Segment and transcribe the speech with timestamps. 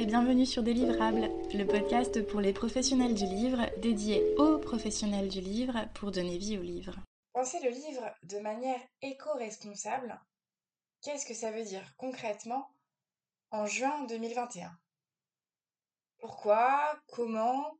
[0.00, 5.42] et bienvenue sur Délivrable, le podcast pour les professionnels du livre, dédié aux professionnels du
[5.42, 6.98] livre pour donner vie au livre.
[7.34, 10.18] Penser le livre de manière éco-responsable,
[11.02, 12.74] qu'est-ce que ça veut dire concrètement
[13.50, 14.72] en juin 2021
[16.18, 16.98] Pourquoi?
[17.08, 17.76] Comment?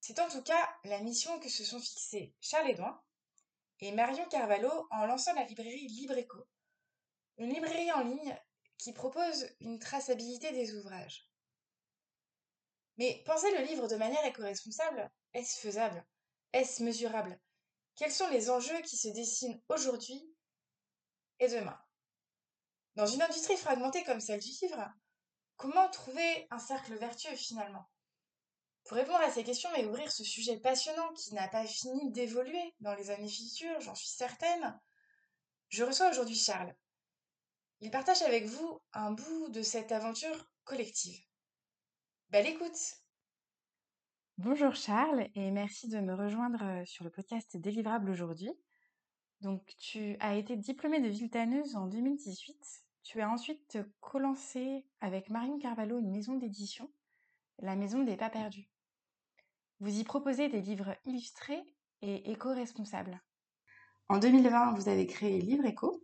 [0.00, 3.00] C'est en tout cas la mission que se sont fixés Charles Edouin
[3.78, 6.48] et Marion Carvalho en lançant la librairie LibreEco,
[7.38, 8.36] une librairie en ligne
[8.76, 11.28] qui propose une traçabilité des ouvrages.
[12.96, 16.06] Mais penser le livre de manière éco-responsable, est-ce faisable?
[16.52, 17.40] Est-ce mesurable?
[17.96, 20.22] Quels sont les enjeux qui se dessinent aujourd'hui
[21.40, 21.78] et demain?
[22.94, 24.88] Dans une industrie fragmentée comme celle du livre,
[25.56, 27.88] comment trouver un cercle vertueux finalement?
[28.84, 32.74] Pour répondre à ces questions et ouvrir ce sujet passionnant qui n'a pas fini d'évoluer
[32.80, 34.78] dans les années futures, j'en suis certaine,
[35.70, 36.74] je reçois aujourd'hui Charles.
[37.80, 41.20] Il partage avec vous un bout de cette aventure collective.
[44.38, 48.50] Bonjour Charles et merci de me rejoindre euh, sur le podcast Délivrable aujourd'hui.
[49.40, 52.56] Donc tu as été diplômé de Viltaneuse en 2018.
[53.04, 56.90] Tu as ensuite co-lancé avec Marine Carvalho une maison d'édition,
[57.60, 58.68] la Maison des Pas Perdus.
[59.78, 61.62] Vous y proposez des livres illustrés
[62.02, 63.22] et éco-responsables.
[64.08, 66.02] En 2020, vous avez créé Livre Éco,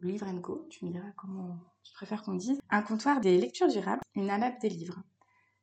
[0.00, 4.00] Livre Co, tu me diras comment tu préfères qu'on dise, un comptoir des lectures durables,
[4.14, 5.02] une AMAP des livres.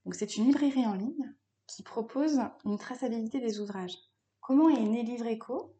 [0.05, 1.33] Donc c'est une librairie en ligne
[1.65, 3.97] qui propose une traçabilité des ouvrages.
[4.39, 5.75] Comment est né Livre Éco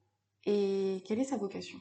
[0.46, 1.78] et quelle est sa vocation?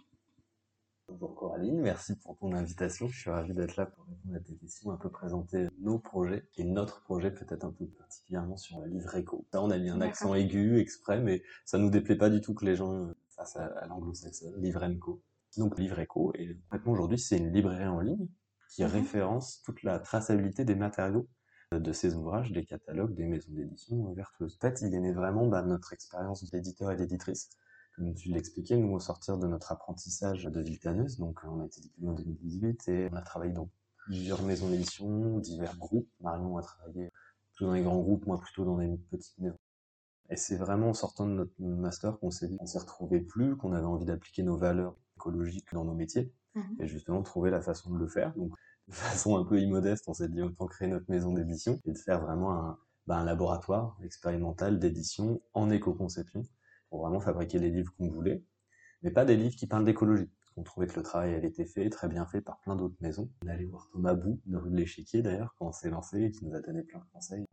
[1.08, 3.08] Bonjour Coraline, merci pour ton invitation.
[3.08, 6.46] Je suis ravi d'être là pour répondre à tes questions, un peu présenter nos projets
[6.56, 9.46] et notre projet peut-être un peu particulièrement sur le livre éco.
[9.52, 12.54] Là, on a mis un accent aigu exprès, mais ça nous déplaît pas du tout
[12.54, 15.22] que les gens fassent à, l'anglo-saxon, livre co
[15.56, 16.32] donc Livre Eco.
[16.34, 18.28] Et maintenant aujourd'hui, c'est une librairie en ligne
[18.70, 18.90] qui mhm.
[18.90, 21.28] référence toute la traçabilité des matériaux
[21.80, 24.56] de ces ouvrages, des catalogues, des maisons d'édition vertueuses.
[24.56, 27.50] En fait, il est né vraiment bah, notre expérience d'éditeur et d'éditrice.
[27.96, 31.80] Comme tu l'expliquais, nous, au sortir de notre apprentissage de Viltaneuse, donc on a été
[31.80, 33.70] diplômé en 2018 et on a travaillé dans
[34.04, 36.08] plusieurs maisons d'édition, divers groupes.
[36.20, 37.12] Marion a travaillé
[37.50, 39.58] plutôt dans les grands groupes, moi plutôt dans des petites maisons.
[40.30, 43.56] Et c'est vraiment en sortant de notre master qu'on s'est dit qu'on s'y retrouvait plus,
[43.56, 46.76] qu'on avait envie d'appliquer nos valeurs écologiques dans nos métiers mhm.
[46.80, 48.34] et justement trouver la façon de le faire.
[48.34, 48.54] Donc
[48.88, 51.98] de façon un peu immodeste, on s'est dit autant créer notre maison d'édition et de
[51.98, 56.42] faire vraiment un, bah, un laboratoire expérimental d'édition en éco-conception
[56.90, 58.42] pour vraiment fabriquer les livres qu'on voulait,
[59.02, 60.30] mais pas des livres qui parlent d'écologie.
[60.56, 63.28] On trouvait que le travail avait été fait, très bien fait par plein d'autres maisons.
[63.44, 66.30] On allait voir Thomas Bou, de rue de l'Échiquier d'ailleurs, quand on s'est lancé, et
[66.30, 67.46] qui nous a donné plein de conseils.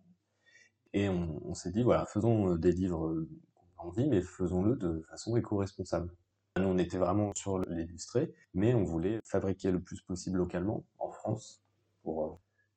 [0.94, 4.22] Et on, on s'est dit, voilà, faisons euh, des livres euh, qu'on a envie, mais
[4.22, 6.14] faisons-le de façon éco-responsable.
[6.58, 11.10] Nous, on était vraiment sur l'illustré, mais on voulait fabriquer le plus possible localement, en
[11.10, 11.64] France,
[12.04, 12.30] pour euh,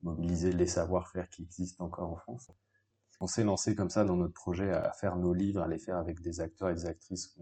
[0.03, 2.53] mobiliser les savoir-faire qui existent encore en France.
[3.21, 5.97] On s'est lancé comme ça dans notre projet à faire nos livres, à les faire
[5.97, 7.37] avec des acteurs et des actrices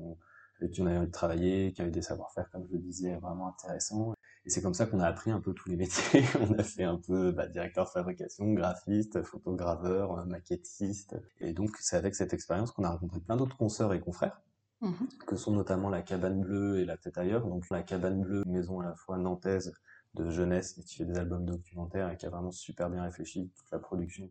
[0.58, 4.14] avec qui on avait travailler, qui avaient des savoir-faire, comme je le disais, vraiment intéressants.
[4.46, 6.24] Et c'est comme ça qu'on a appris un peu tous les métiers.
[6.40, 11.16] on a fait un peu bah, directeur de fabrication, graphiste, photograveur, maquettiste.
[11.40, 14.40] Et donc c'est avec cette expérience qu'on a rencontré plein d'autres consoeurs et confrères
[14.82, 15.08] Mhm.
[15.26, 17.46] que sont notamment la Cabane Bleue et la Tête ailleurs.
[17.46, 19.72] Donc la Cabane Bleue, maison à la fois nantaise
[20.14, 23.70] de jeunesse qui fait des albums documentaires et qui a vraiment super bien réfléchi toute
[23.70, 24.30] la production.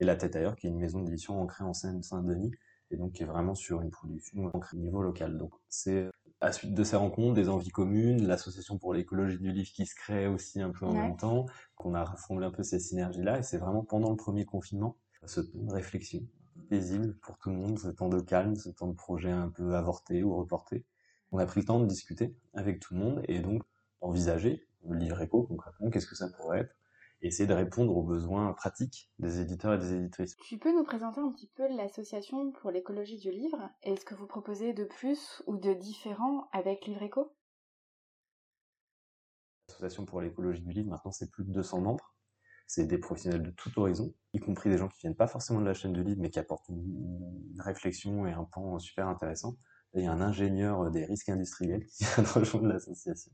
[0.00, 2.52] Et la Tête ailleurs, qui est une maison d'édition ancrée en Seine-Saint-Denis
[2.90, 5.38] et donc qui est vraiment sur une production ancrée au niveau local.
[5.38, 6.08] Donc c'est
[6.40, 9.94] à suite de ces rencontres, des envies communes, l'association pour l'écologie du livre qui se
[9.94, 13.42] crée aussi un peu en même temps, qu'on a rassemblé un peu ces synergies-là, et
[13.42, 16.20] c'est vraiment pendant le premier confinement, ce temps de réflexion,
[16.68, 19.74] paisible pour tout le monde, ce temps de calme, ce temps de projet un peu
[19.74, 20.84] avorté ou reporté.
[21.32, 23.62] On a pris le temps de discuter avec tout le monde et donc
[24.00, 26.74] envisager le livre éco concrètement, qu'est-ce que ça pourrait être,
[27.20, 30.36] et essayer de répondre aux besoins pratiques des éditeurs et des éditrices.
[30.36, 34.14] Tu peux nous présenter un petit peu l'association pour l'écologie du livre et ce que
[34.14, 37.34] vous proposez de plus ou de différent avec Livre Éco
[39.68, 42.14] L'association pour l'écologie du livre, maintenant c'est plus de 200 membres
[42.68, 45.64] c'est des professionnels de tout horizon, y compris des gens qui viennent pas forcément de
[45.64, 49.56] la chaîne de livre, mais qui apportent une, réflexion et un pan super intéressant.
[49.94, 53.32] il y a un ingénieur des risques industriels qui vient de rejoindre l'association.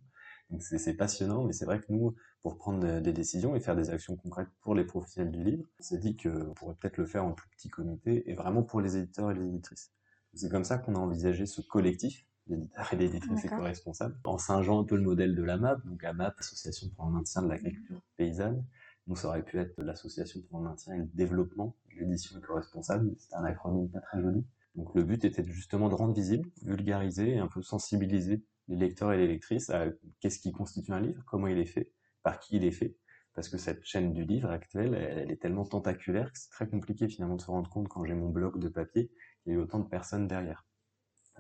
[0.51, 3.91] Donc c'est passionnant, mais c'est vrai que nous, pour prendre des décisions et faire des
[3.91, 7.25] actions concrètes pour les professionnels du livre, on s'est dit qu'on pourrait peut-être le faire
[7.25, 9.93] en plus petit comité et vraiment pour les éditeurs et les éditrices.
[10.35, 14.85] C'est comme ça qu'on a envisagé ce collectif d'éditeurs et d'éditrices éco-responsables, en singeant un
[14.85, 18.65] peu le modèle de la MAP, donc AMAP, Association pour le maintien de l'agriculture paysanne,
[19.06, 23.15] donc ça aurait pu être l'association pour le maintien et le développement de l'édition éco-responsable.
[23.19, 24.45] C'était un acronyme pas très joli.
[24.75, 29.12] Donc le but était justement de rendre visible, vulgariser et un peu sensibiliser les lecteurs
[29.12, 29.87] et les lectrices à
[30.21, 31.93] qu'est-ce qui constitue un livre, comment il est fait,
[32.23, 32.97] par qui il est fait,
[33.35, 37.09] parce que cette chaîne du livre actuelle, elle, est tellement tentaculaire que c'est très compliqué
[37.09, 39.11] finalement de se rendre compte quand j'ai mon blog de papier
[39.43, 40.67] qu'il y a autant de personnes derrière.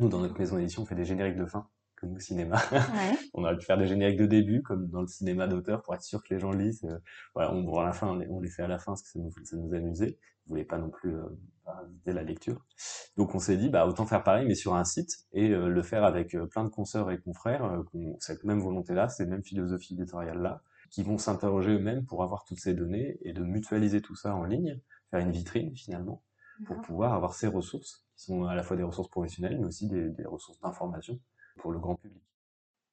[0.00, 1.68] Nous, dans notre maison d'édition, on fait des génériques de fin,
[2.04, 2.60] au cinéma.
[3.34, 6.02] on aurait pu faire des génériques de début, comme dans le cinéma d'auteur, pour être
[6.02, 6.84] sûr que les gens lisent.
[6.84, 6.98] Euh,
[7.34, 9.30] voilà, on, à la fin, on les fait à la fin parce que ça nous,
[9.44, 10.18] ça nous amusait.
[10.46, 11.24] On voulait pas non plus euh,
[11.66, 12.64] inviter la lecture.
[13.16, 15.82] Donc on s'est dit, bah autant faire pareil, mais sur un site et euh, le
[15.82, 17.82] faire avec euh, plein de consoeurs et confrères,
[18.20, 22.74] cette même volonté-là, cette même philosophie éditoriale-là, qui vont s'interroger eux-mêmes pour avoir toutes ces
[22.74, 24.80] données et de mutualiser tout ça en ligne,
[25.10, 26.22] faire une vitrine finalement,
[26.66, 29.88] pour pouvoir avoir ces ressources, qui sont à la fois des ressources professionnelles, mais aussi
[29.88, 31.18] des, des ressources d'information
[31.56, 32.22] pour le grand public.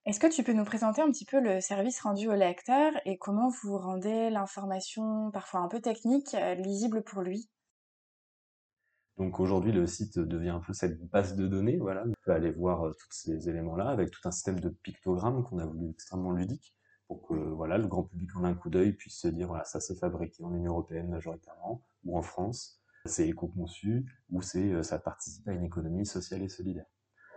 [0.05, 3.17] Est-ce que tu peux nous présenter un petit peu le service rendu au lecteur et
[3.17, 7.49] comment vous rendez l'information, parfois un peu technique, euh, lisible pour lui?
[9.17, 11.77] Donc aujourd'hui, le site devient un peu cette base de données.
[11.77, 15.43] Voilà, on peut aller voir euh, tous ces éléments-là avec tout un système de pictogrammes
[15.43, 16.75] qu'on a voulu extrêmement ludique
[17.11, 19.81] pour que voilà le grand public en un coup d'œil puisse se dire voilà ça
[19.81, 24.97] c'est fabriqué en Union européenne majoritairement ou en France, c'est éco-conçu ou c'est euh, ça
[24.97, 26.85] participe à une économie sociale et solidaire.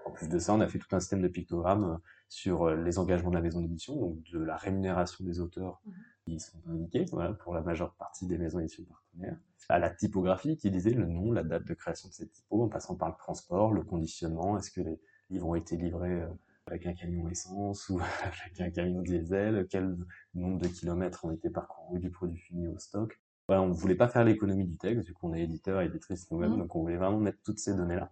[0.04, 1.96] En plus de ça, on a fait tout un système de pictogrammes euh,
[2.28, 5.90] sur les engagements de la maison d'édition, donc de la rémunération des auteurs mmh.
[6.24, 10.56] qui sont indiqués voilà, pour la majeure partie des maisons d'édition partenaires, à la typographie
[10.56, 13.14] qui disait le nom, la date de création de cette typo, en passant par le
[13.16, 16.28] transport, le conditionnement, est-ce que les livres ont été livrés euh,
[16.66, 19.96] avec un camion essence ou avec un camion diesel, quel
[20.34, 23.20] nombre de kilomètres ont été parcourus du produit fini au stock.
[23.46, 26.30] Voilà, on ne voulait pas faire l'économie du texte, vu qu'on est éditeur et éditrice
[26.30, 26.58] nous-mêmes, mmh.
[26.58, 28.10] donc on voulait vraiment mettre toutes ces données-là.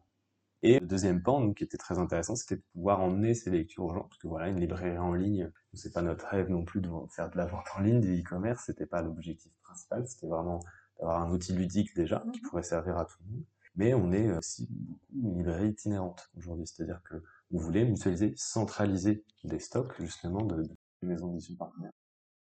[0.63, 3.85] Et le deuxième pan, donc, qui était très intéressant, c'était de pouvoir emmener ces lectures
[3.85, 6.81] aux gens, parce que voilà, une librairie en ligne, c'est pas notre rêve non plus
[6.81, 10.61] de faire de la vente en ligne, du e-commerce, c'était pas l'objectif principal, c'était vraiment
[10.99, 12.49] d'avoir un outil ludique déjà qui mhm.
[12.49, 13.45] pourrait servir à tout le monde.
[13.75, 14.69] Mais on est aussi
[15.15, 17.23] une librairie itinérante aujourd'hui, c'est-à-dire que
[17.53, 21.93] on voulait mutualiser, centraliser des stocks justement de, de maisons d'édition partenaires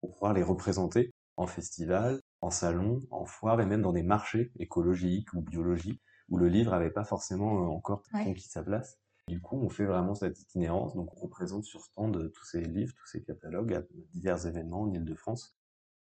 [0.01, 4.51] pour pouvoir les représenter en festival, en salon, en foire et même dans des marchés
[4.59, 8.99] écologiques ou biologiques où le livre n'avait pas forcément euh, encore conquis sa place.
[9.29, 12.95] Du coup, on fait vraiment cette itinérance, donc on représente sur stand tous ces livres,
[12.97, 13.83] tous ces catalogues à
[14.13, 15.57] divers événements en Ile-de-France.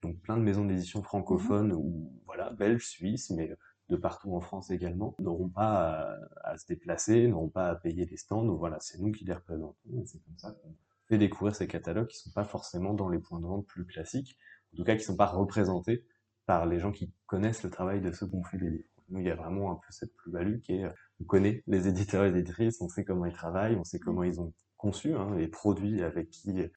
[0.03, 3.57] Donc plein de maisons d'édition francophones mmh ou voilà, belges, suisses, mais
[3.89, 8.17] de partout en France également, n'auront pas à, se déplacer, n'auront pas à payer les
[8.17, 8.45] stands.
[8.45, 10.75] Donc voilà, c'est nous qui les représentons et c'est comme ça qu'on
[11.07, 14.39] fait découvrir ces catalogues qui sont pas forcément dans les points de vente plus classiques,
[14.73, 16.07] en tout cas qui sont pas représentés
[16.47, 18.94] par les gens qui connaissent le travail de ceux qui ont fait les livres.
[19.15, 20.87] Nous, il y a vraiment un peu cette plus-value qui est,
[21.21, 24.25] on connaît les éditeurs et les éditrices, on sait comment ils travaillent, on sait comment
[24.25, 26.69] ils ont conçu hein, les produits avec qui,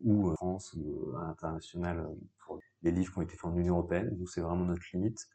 [0.00, 2.08] ou en France ou à l'international,
[2.44, 4.16] pour les livres qui ont été faits en Union Européenne.
[4.18, 5.28] Nous, c'est vraiment notre limite.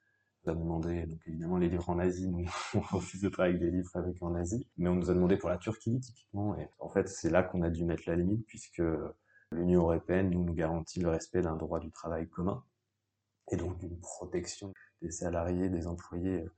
[0.44, 2.46] On nous a demandé, donc évidemment, les livres en Asie, nous,
[2.76, 5.38] on refuse de travailler avec des livres fabriqués en Asie, mais on nous a demandé
[5.38, 8.46] pour la Turquie, typiquement, et en fait, c'est là qu'on a dû mettre la limite,
[8.46, 8.84] puisque
[9.54, 12.62] l'Union Européenne, nous, nous garantit le respect d'un droit du travail commun,
[13.52, 16.52] et donc d'une protection des salariés, des employés euh,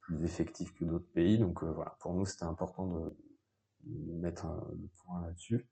[0.00, 1.38] plus effectifs que d'autres pays.
[1.38, 3.16] Donc euh, voilà, pour nous, c'était important de,
[3.84, 4.62] mettre un,
[5.04, 5.66] point là-dessus.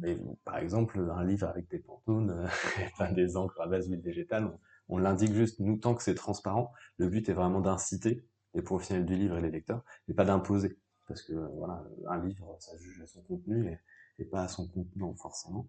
[0.00, 2.46] Mais par exemple, un livre avec des pantounes euh,
[2.98, 4.56] pas des encres à base d'huile végétale,
[4.88, 5.60] on, l'indique juste.
[5.60, 9.40] Nous, tant que c'est transparent, le but est vraiment d'inciter les professionnels du livre et
[9.40, 10.78] les lecteurs, mais pas d'imposer.
[11.08, 13.78] Parce que voilà, un livre, ça juge à son contenu et,
[14.18, 15.68] et pas à son contenant forcément.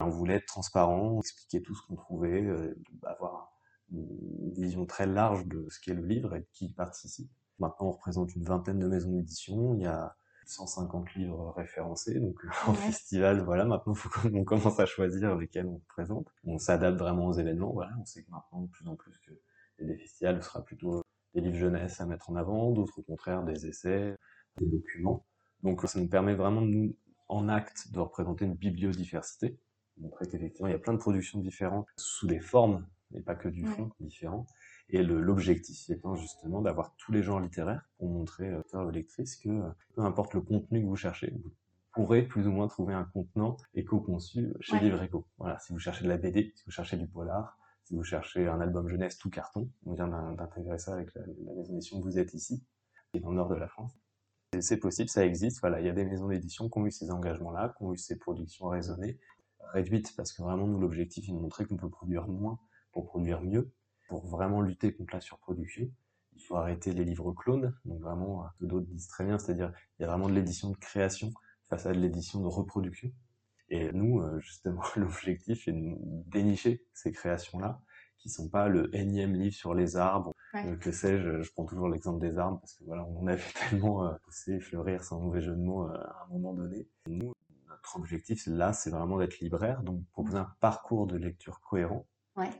[0.00, 2.74] On voulait être transparent, expliquer tout ce qu'on trouvait, euh,
[3.04, 3.53] avoir
[3.92, 7.30] une vision très large de ce qu'est le livre et de qui participe.
[7.58, 9.74] Maintenant, on représente une vingtaine de maisons d'édition.
[9.74, 12.18] Il y a 150 livres référencés.
[12.20, 16.28] Donc, en festival, voilà, maintenant, il faut qu'on commence à choisir lesquels on présente.
[16.44, 17.72] On s'adapte vraiment aux événements.
[17.72, 19.32] Voilà, on sait que maintenant, de plus en plus, que
[19.84, 21.02] des festivals, ce sera plutôt
[21.34, 24.16] des livres jeunesse à mettre en avant, d'autres au contraire, des essais,
[24.60, 25.24] des documents.
[25.62, 26.96] Donc, ça nous permet vraiment, nous,
[27.28, 29.58] en acte, de représenter une bibliodiversité.
[29.96, 32.84] Montrer qu'effectivement, il y a plein de productions différentes sous des formes
[33.14, 34.46] et pas que du fond différent.
[34.88, 39.36] Et l'objectif étant justement d'avoir tous les genres littéraires pour montrer aux lecteurs ou lectrices
[39.36, 39.48] que
[39.94, 41.52] peu importe le contenu que vous cherchez, vous
[41.94, 45.10] pourrez plus ou moins trouver un contenant éco-conçu chez ouais.
[45.38, 48.46] Voilà, si vous cherchez de la BD, si vous cherchez du polar, si vous cherchez
[48.48, 52.34] un album jeunesse tout carton, on vient d'intégrer ça avec la, maison d'édition Vous êtes
[52.34, 52.64] ici,
[53.10, 53.92] qui est dans le nord de la France.
[54.60, 55.60] C'est possible, ça existe.
[55.60, 57.98] Voilà, il y a des maisons d'édition qui ont eu ces engagements-là, qui ont eu
[57.98, 59.18] ces productions raisonnées,
[59.72, 62.58] réduites, parce que vraiment, nous, l'objectif est de montrer qu'on peut produire moins
[62.94, 63.70] pour produire mieux,
[64.08, 65.90] pour vraiment lutter contre la surproduction.
[66.36, 70.02] Il faut arrêter les livres clones, donc vraiment, que d'autres disent très bien, c'est-à-dire il
[70.02, 71.32] y a vraiment de l'édition de création
[71.68, 73.12] face à de l'édition de reproduction.
[73.68, 75.96] Et nous, euh, justement, l'objectif est de
[76.30, 77.80] dénicher ces créations-là,
[78.18, 81.88] qui sont pas le énième livre sur les arbres, euh, que sais-je, je prends toujours
[81.88, 85.52] l'exemple des arbres, parce que voilà, on avait tellement euh, poussé, fleurir sans mauvais jeu
[85.52, 86.88] de mots à un moment donné.
[87.08, 87.32] nous,
[87.68, 92.06] notre objectif, là, c'est vraiment d'être libraire, donc proposer un parcours de lecture cohérent,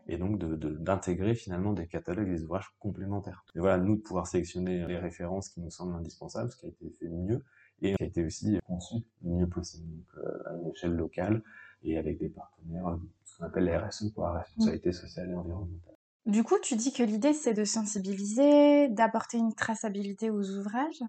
[0.07, 3.45] et donc d'intégrer de, finalement des catalogues, des ouvrages complémentaires.
[3.55, 6.69] Et voilà, nous de pouvoir sélectionner les références qui nous semblent indispensables, ce qui a
[6.69, 7.45] été fait mieux
[7.83, 11.43] et qui a été aussi conçu le mieux possible, donc euh, à une échelle locale
[11.83, 15.35] et avec des partenaires, euh, ce qu'on appelle les RSE, pour la responsabilité sociale et
[15.35, 15.95] environnementale.
[16.27, 21.03] Du coup, tu dis que l'idée, c'est de sensibiliser, d'apporter une traçabilité aux ouvrages.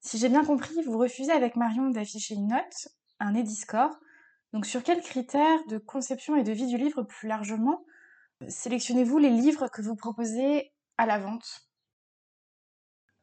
[0.00, 2.88] Si j'ai bien compris, vous refusez avec Marion d'afficher une note,
[3.18, 3.98] un Ediscore.
[4.56, 7.84] Donc, sur quels critères de conception et de vie du livre plus largement
[8.48, 11.68] sélectionnez-vous les livres que vous proposez à la vente?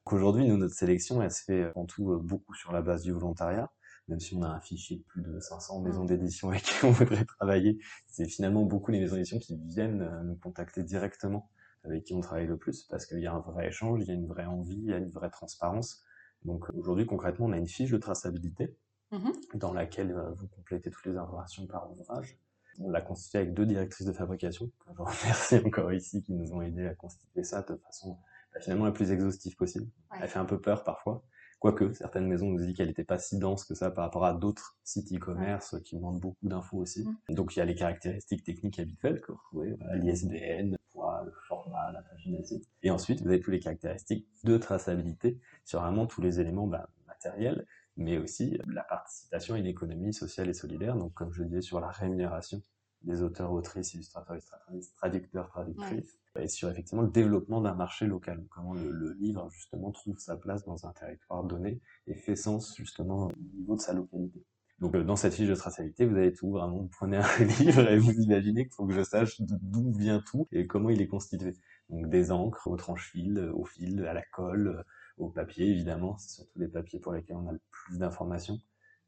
[0.06, 3.72] Aujourd'hui, notre sélection, elle se fait en tout euh, beaucoup sur la base du volontariat
[4.10, 6.08] même si on a un fichier de plus de 500 maisons mmh.
[6.08, 10.22] d'édition avec qui on voudrait travailler, c'est finalement beaucoup les maisons d'édition qui viennent euh,
[10.22, 11.50] nous contacter directement,
[11.84, 14.12] avec qui on travaille le plus, parce qu'il y a un vrai échange, il y
[14.12, 16.04] a une vraie envie, il y a une vraie transparence.
[16.44, 18.75] Donc aujourd'hui, concrètement, on a une fiche de traçabilité
[19.17, 22.38] mmh dans laquelle euh, vous complétez toutes les informations par ouvrage.
[22.79, 26.51] On l'a constituée avec deux directrices de fabrication, que je remercie encore ici, qui nous
[26.53, 28.17] ont aidé à constituer ça de façon
[28.53, 29.88] bah, finalement la plus exhaustive possible.
[30.20, 31.24] Elle fait un peu peur parfois,
[31.63, 34.34] Quoique, certaines maisons nous disent qu'elle n'était pas si dense que ça par rapport à
[34.34, 37.05] d'autres sites e-commerce qui demandent beaucoup d'infos aussi.
[37.29, 37.36] Mm.
[37.36, 40.75] Donc il y a les caractéristiques techniques habituelles que vous retrouvez, l'ISBN,
[41.24, 42.60] le format, la pagination.
[42.82, 46.89] Et ensuite, vous avez tous les caractéristiques de traçabilité sur vraiment tous les éléments bah,
[47.08, 47.65] matériels,
[47.98, 50.96] mais aussi la participation à une économie sociale et solidaire.
[50.96, 52.62] Donc comme je disais, sur la rémunération
[53.04, 58.44] des auteurs, autrices, illustrateurs, illustratrices, traducteurs, traductrices, et sur effectivement le développement d'un marché local.
[58.50, 63.28] Comment le, livre justement trouve sa place dans un territoire donné et fait sens justement
[63.28, 64.44] au niveau de sa localité.
[64.80, 66.52] Donc euh, dans cette fiche de traçabilité, vous avez tout.
[66.52, 70.22] Vraiment, vous prenez un livre et vous imaginez qu'il faut que je sache d'où vient
[70.26, 71.54] tout et comment il est constitué.
[71.90, 74.84] Donc des encres au tranche-fil, au fil, à la colle,
[75.17, 76.17] au papier évidemment.
[76.17, 78.60] C'est surtout les papiers pour lesquels on a le plus d'informations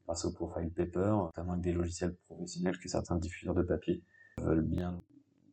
[0.04, 4.02] grâce au profile paper, notamment avec des logiciels professionnels que certains diffuseurs de papier
[4.38, 5.02] veulent bien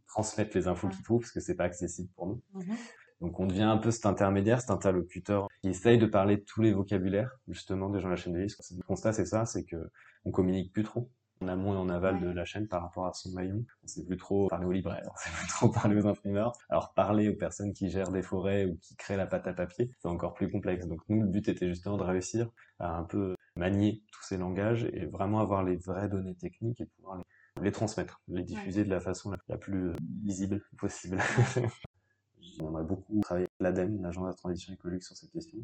[0.08, 2.42] transmettre les infos qu'ils trouvent parce que c'est pas accessible pour nous.
[2.54, 2.76] Mhm.
[3.22, 6.74] Donc on devient un peu cet intermédiaire, cet interlocuteur qui essaye de parler tous les
[6.74, 8.56] vocabulaires justement des gens de la chaîne de livres.
[8.76, 9.90] Le constat c'est ça, c'est que
[10.26, 11.10] on communique plus trop
[11.44, 13.64] en amont et en aval de la chaîne par rapport à son maillon.
[13.84, 16.54] On sait plus trop parler aux libraires, on sait plus trop parler aux imprimeurs.
[16.70, 19.92] Alors parler aux personnes qui gèrent des forêts ou qui créent la pâte à papier,
[20.00, 20.88] c'est encore plus complexe.
[20.88, 24.86] Donc nous le but était justement de réussir à un peu manier tous ces langages
[24.94, 27.24] et vraiment avoir les vraies données techniques et pouvoir les
[27.62, 31.18] les transmettre, les diffuser de la façon la, plus euh, lisible possible.
[32.40, 35.60] J'aimerais beaucoup travailler avec l'ADEME, l'Agence de la transition écologique, sur cette question.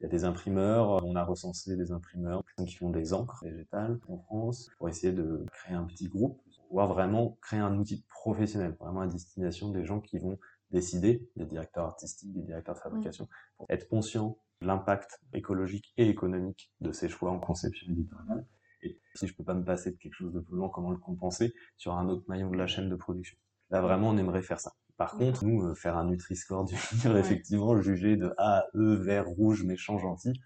[0.00, 3.98] Il y a des imprimeurs, on a recensé des imprimeurs qui font des encres végétales
[4.08, 8.76] en France pour essayer de créer un petit groupe, pouvoir vraiment créer un outil professionnel,
[8.78, 10.38] vraiment à destination des gens qui vont
[10.70, 16.08] décider, des directeurs artistiques, des directeurs de fabrication, pour être conscients de l'impact écologique et
[16.08, 18.46] économique de ces choix en conception éditoriale
[18.82, 21.54] et si je peux pas me passer de quelque chose de long, comment le compenser
[21.76, 23.36] sur un autre maillon de la chaîne de production?
[23.70, 24.72] Là, vraiment, on aimerait faire ça.
[24.98, 29.26] Par contre, nous, euh, faire un Nutri-Score du livre, effectivement, juger de A, E, vert,
[29.26, 30.38] rouge, méchant, gentil.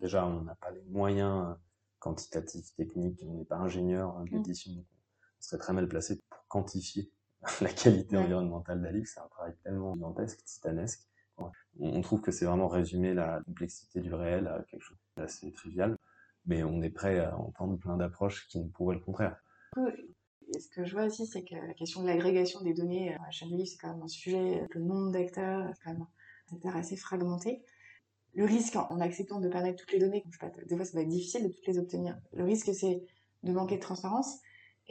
[0.00, 1.54] Déjà, on n'a pas les moyens euh,
[2.00, 4.34] quantitatifs, techniques, on n'est pas ingénieur hein, de mm.
[4.34, 4.84] l'édition, on
[5.40, 7.12] serait très mal placé pour quantifier
[7.60, 9.06] la qualité environnementale d'un livre.
[9.06, 11.04] C'est un travail tellement gigantesque, titanesque.
[11.78, 15.96] On trouve que c'est vraiment résumer la complexité du réel à quelque chose d'assez trivial
[16.48, 19.36] mais on est prêt à entendre plein d'approches qui nous prouvent le contraire.
[20.58, 23.30] Ce que je vois aussi, c'est que la question de l'agrégation des données à la
[23.30, 26.50] chaîne de livre, c'est quand même un sujet, le nombre d'acteurs, c'est quand même un
[26.50, 27.62] secteur assez fragmenté.
[28.34, 30.22] Le risque, en acceptant de permettre toutes les données,
[30.66, 32.18] des fois ça va être difficile de toutes les obtenir.
[32.32, 33.02] Le risque, c'est
[33.42, 34.38] de manquer de transparence.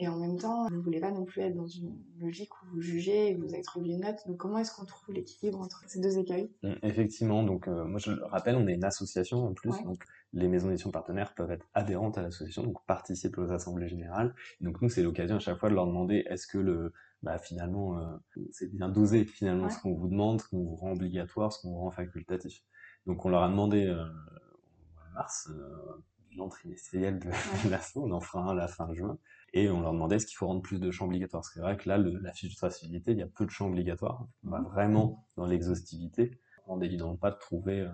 [0.00, 2.66] Et en même temps, vous ne voulez pas non plus être dans une logique où
[2.74, 4.18] vous jugez et vous attribuez une note.
[4.26, 6.52] Donc comment est-ce qu'on trouve l'équilibre entre ces deux écueils?
[6.62, 10.04] Mmh, Effectivement, donc euh, moi je le rappelle, on est une association en plus, donc
[10.32, 14.34] les maisons d'édition partenaires peuvent être adhérentes à l'association, donc participer aux assemblées générales.
[14.60, 17.98] donc nous, c'est l'occasion à chaque fois de leur demander est-ce que le, bah, finalement,
[17.98, 18.16] euh,
[18.52, 21.70] c'est bien dosé finalement ce qu'on vous demande, ce qu'on vous rend obligatoire, ce qu'on
[21.70, 22.62] vous rend facultatif.
[23.06, 27.30] Donc on leur a demandé euh, en mars, euh, bilan trimestriel de
[27.70, 29.18] l'assaut, on en fera un à la fin juin
[29.52, 31.44] et on leur demandait est-ce qu'il faut rendre plus de champs obligatoires?
[31.44, 33.66] C'est vrai que là, le, la fiche de traçabilité, il y a peu de champs
[33.66, 34.26] obligatoires.
[34.44, 36.38] On va vraiment dans l'exhaustivité.
[36.66, 37.90] On n'évidemment pas de trouver euh,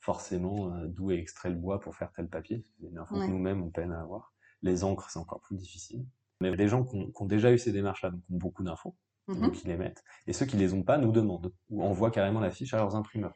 [0.00, 2.64] forcément euh, d'où est extrait le bois pour faire tel papier.
[2.80, 4.34] C'est une info que nous-mêmes on peine à avoir.
[4.62, 6.04] Les encres, c'est encore plus difficile.
[6.40, 8.94] Mais des gens qui ont, déjà eu ces démarches-là, donc ont beaucoup d'infos,
[9.28, 9.40] mm-hmm.
[9.40, 10.04] donc ils les mettent.
[10.26, 12.94] Et ceux qui les ont pas nous demandent ou envoient carrément la fiche à leurs
[12.94, 13.34] imprimeurs.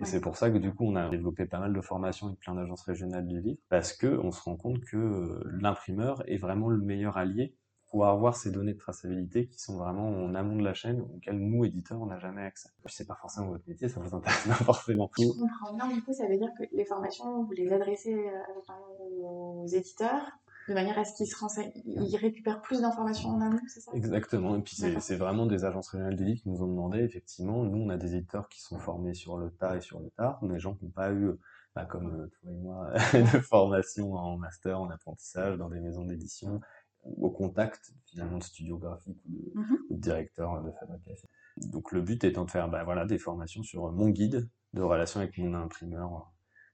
[0.00, 2.38] Et c'est pour ça que du coup, on a développé pas mal de formations avec
[2.38, 6.36] plein d'agences régionales du livre, parce que on se rend compte que euh, l'imprimeur est
[6.36, 7.56] vraiment le meilleur allié
[7.90, 11.38] pour avoir ces données de traçabilité qui sont vraiment en amont de la chaîne, auxquelles
[11.38, 12.68] nous, éditeurs, on n'a jamais accès.
[12.84, 15.10] Puis c'est pas forcément votre métier, ça vous intéresse pas forcément.
[15.18, 19.24] Je comprends bien, du coup, ça veut dire que les formations, vous les adressez euh,
[19.24, 20.30] aux éditeurs
[20.68, 23.90] de manière à ce qu'ils se renseignent, ils récupèrent plus d'informations en amont, c'est ça?
[23.94, 24.54] Exactement.
[24.56, 27.78] Et puis c'est vraiment des agences régionales de livres qui nous ont demandé, effectivement, nous
[27.78, 30.58] on a des éditeurs qui sont formés sur le tas et sur le tard, des
[30.58, 31.30] gens qui n'ont pas eu,
[31.74, 36.04] bah, comme euh, toi et moi, de formation en master, en apprentissage, dans des maisons
[36.04, 36.60] d'édition,
[37.04, 39.52] au contact finalement de studios graphiques ou de,
[39.88, 41.28] ou de directeurs de fabrication.
[41.56, 45.20] Donc le but étant de faire bah, voilà, des formations sur mon guide de relation
[45.20, 46.30] avec mon imprimeur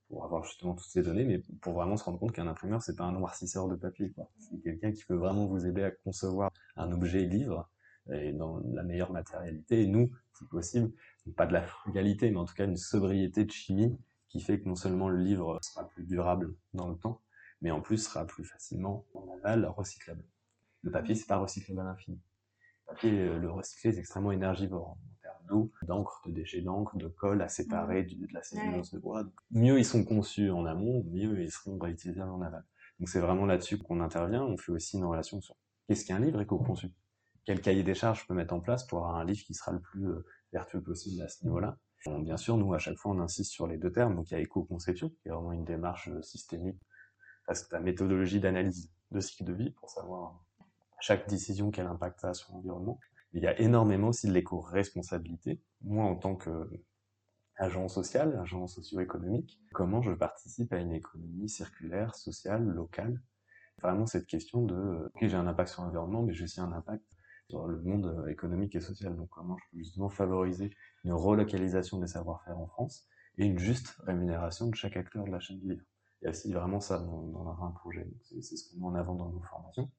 [0.08, 2.96] pour avoir justement toutes ces données, mais pour vraiment se rendre compte qu'un imprimeur, c'est
[2.96, 4.12] pas un noircisseur de papier.
[4.38, 7.68] C'est quelqu'un qui peut vraiment vous aider à concevoir un objet livre
[8.12, 9.82] et dans la meilleure matérialité.
[9.82, 10.92] Et nous, si possible,
[11.36, 14.68] pas de la frugalité, mais en tout cas une sobriété de chimie qui fait que
[14.68, 17.20] non seulement le livre sera plus durable dans le temps,
[17.62, 20.24] mais en plus sera plus facilement en aval recyclable.
[20.82, 22.20] Le papier, c'est pas recyclable à l'infini.
[22.86, 24.98] Le papier, euh, le recycler, c'est extrêmement énergivore
[25.48, 29.24] d'eau, d'encre, de déchets d'encre, de colle à séparer du- de la cellulose de bois.
[29.50, 32.64] Mieux ils sont conçus en amont, mieux ils seront réutilisables en aval.
[32.98, 34.42] Donc c'est vraiment là-dessus qu'on intervient.
[34.42, 35.56] On fait aussi une relation sur
[35.88, 36.92] qu'est-ce qu'un livre éco-conçu?
[37.44, 39.72] Quel cahier des charges je peux mettre en place pour avoir un livre qui sera
[39.72, 41.76] le plus euh, vertueux possible à ce niveau-là?
[42.06, 44.14] Bon, Bien sûr, nous, à chaque fois, on insiste sur les deux termes.
[44.16, 46.78] Donc il y a éco-conception, qui est vraiment une démarche euh, systémique,
[47.46, 50.40] parce que la méthodologie d'analyse de cycle de vie pour savoir
[51.00, 52.98] chaque décision quel impact ça a sur l'environnement.
[53.34, 55.60] Il y a énormément aussi de l'éco-responsabilité.
[55.82, 56.70] Moi, en tant que
[57.56, 63.20] agent social, agent socio-économique, comment je participe à une économie circulaire, sociale, locale?
[63.82, 66.72] Vraiment cette question de, euh, ok, j'ai un impact sur l'environnement, mais j'ai aussi un
[66.72, 67.04] impact
[67.50, 69.16] sur le monde euh, économique et social.
[69.16, 70.70] Donc comment je peux justement favoriser
[71.02, 75.40] une relocalisation des savoir-faire en France et une juste rémunération de chaque acteur de la
[75.40, 75.84] chaîne du livre.
[76.22, 78.08] Il y a aussi vraiment ça dans, dans un projet.
[78.22, 79.90] C'est ce qu'on met en avant dans nos formations.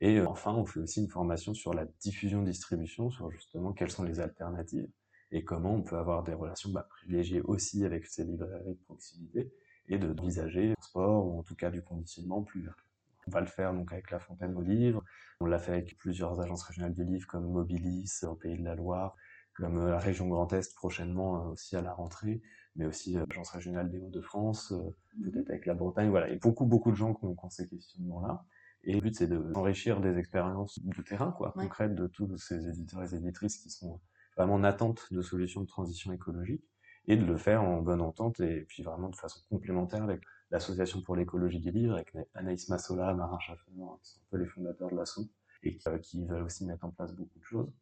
[0.00, 4.04] Et euh, enfin, on fait aussi une formation sur la diffusion-distribution, sur justement quelles sont
[4.04, 4.88] les alternatives
[5.32, 9.52] et comment on peut avoir des relations bah, privilégiées aussi avec ces librairies de proximité
[9.88, 12.84] et de d'envisager le transport ou en tout cas du conditionnement plus vertueux.
[13.26, 15.02] On va le faire donc avec la Fontaine aux livres,
[15.40, 18.76] on l'a fait avec plusieurs agences régionales du livre comme Mobilis au Pays de la
[18.76, 19.16] Loire,
[19.54, 22.40] comme euh, la région Grand Est prochainement euh, aussi à la rentrée,
[22.76, 26.28] mais aussi euh, l'agence régionale des Hauts-de-France, euh, peut-être avec la Bretagne, voilà.
[26.28, 28.44] Il y a beaucoup, beaucoup de gens qui ont, qui ont ces questionnements-là.
[28.86, 31.64] Et le but, c'est de s'enrichir des expériences du terrain, quoi, Ouais.
[31.64, 34.00] concrètes de tous ces éditeurs et éditrices qui sont
[34.36, 36.62] vraiment en attente de solutions de transition écologique
[37.08, 41.02] et de le faire en bonne entente et puis vraiment de façon complémentaire avec l'Association
[41.02, 44.90] pour l'écologie du livre, avec Anaïs Massola, Marin Chaffenor, qui sont un peu les fondateurs
[44.90, 45.20] de l'asso
[45.62, 47.72] et qui, euh, qui veulent aussi mettre en place beaucoup de choses.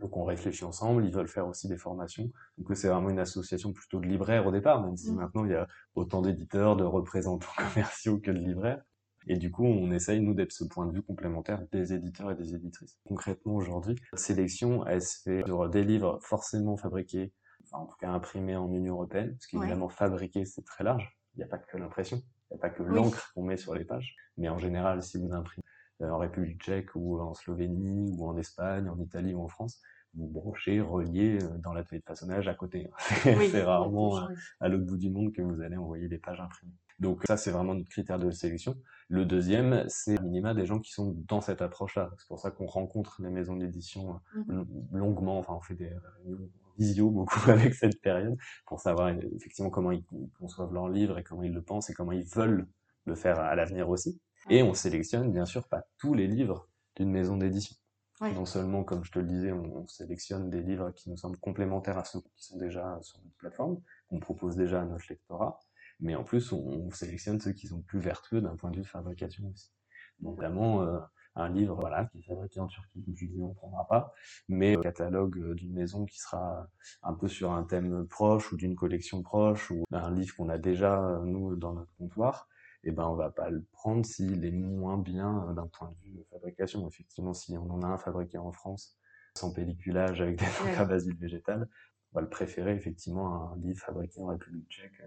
[0.00, 2.30] Donc on réfléchit ensemble, ils veulent faire aussi des formations.
[2.56, 5.16] Donc c'est vraiment une association plutôt de libraires au départ, même si Mhm.
[5.18, 7.48] maintenant il y a autant d'éditeurs, de représentants
[7.96, 8.82] commerciaux que de libraires.
[9.28, 12.34] Et du coup, on essaye, nous, d'être ce point de vue complémentaire des éditeurs et
[12.34, 12.98] des éditrices.
[13.06, 17.32] Concrètement, aujourd'hui, la sélection, elle se fait sur des livres forcément fabriqués,
[17.64, 21.14] enfin, en tout cas imprimés en Union Européenne, parce qu'évidemment, fabriquer, c'est très large.
[21.34, 22.16] Il n'y a pas que l'impression,
[22.50, 22.94] il n'y a pas que Oui.
[22.94, 24.16] l'encre qu'on met sur les pages.
[24.38, 25.62] Mais en général, si vous imprimez
[26.00, 29.82] euh, en République tchèque ou en Slovénie ou en Espagne, en Italie ou en France,
[30.14, 32.90] vous branchez, reliez euh, dans l'atelier de façonnage à côté.
[33.26, 34.28] Oui, c'est rarement
[34.60, 36.72] à l'autre bout du monde que vous allez envoyer des pages imprimées.
[36.98, 38.76] Donc ça, c'est vraiment notre critère de sélection.
[39.08, 42.10] Le deuxième, c'est minima des gens qui sont dans cette approche-là.
[42.18, 45.38] C'est pour ça qu'on rencontre les maisons d'édition euh, l- longuement.
[45.38, 45.88] Enfin, on fait des
[46.24, 50.72] réunions en visio beaucoup avec cette période pour savoir euh, effectivement comment ils ils conçoivent
[50.72, 52.66] leur livre et comment ils le pensent et comment ils veulent
[53.04, 54.20] le faire à l'avenir aussi.
[54.50, 57.76] Et on sélectionne bien sûr pas tous les livres d'une maison d'édition.
[58.20, 58.32] Oui.
[58.34, 61.38] Non seulement, comme je te le disais, on, on sélectionne des livres qui nous semblent
[61.38, 65.60] complémentaires à ceux qui sont déjà sur notre plateforme, qu'on propose déjà à notre lectorat,
[66.00, 68.82] mais en plus, on, on sélectionne ceux qui sont plus vertueux d'un point de vue
[68.82, 69.72] de fabrication aussi.
[70.20, 70.98] Donc, Notamment, euh,
[71.38, 74.12] un livre voilà, qui est fabriqué en Turquie, comme je disais, on ne prendra pas,
[74.48, 76.68] mais le catalogue euh, d'une maison qui sera
[77.02, 80.58] un peu sur un thème proche ou d'une collection proche ou un livre qu'on a
[80.58, 82.48] déjà, euh, nous, dans notre comptoir,
[82.84, 86.08] eh ben, on va pas le prendre s'il est moins bien euh, d'un point de
[86.08, 86.86] vue de fabrication.
[86.88, 88.98] Effectivement, si on en a un fabriqué en France,
[89.36, 91.68] sans pelliculage, avec des encres à basile végétal,
[92.12, 95.02] on va le préférer effectivement à un livre fabriqué en République tchèque.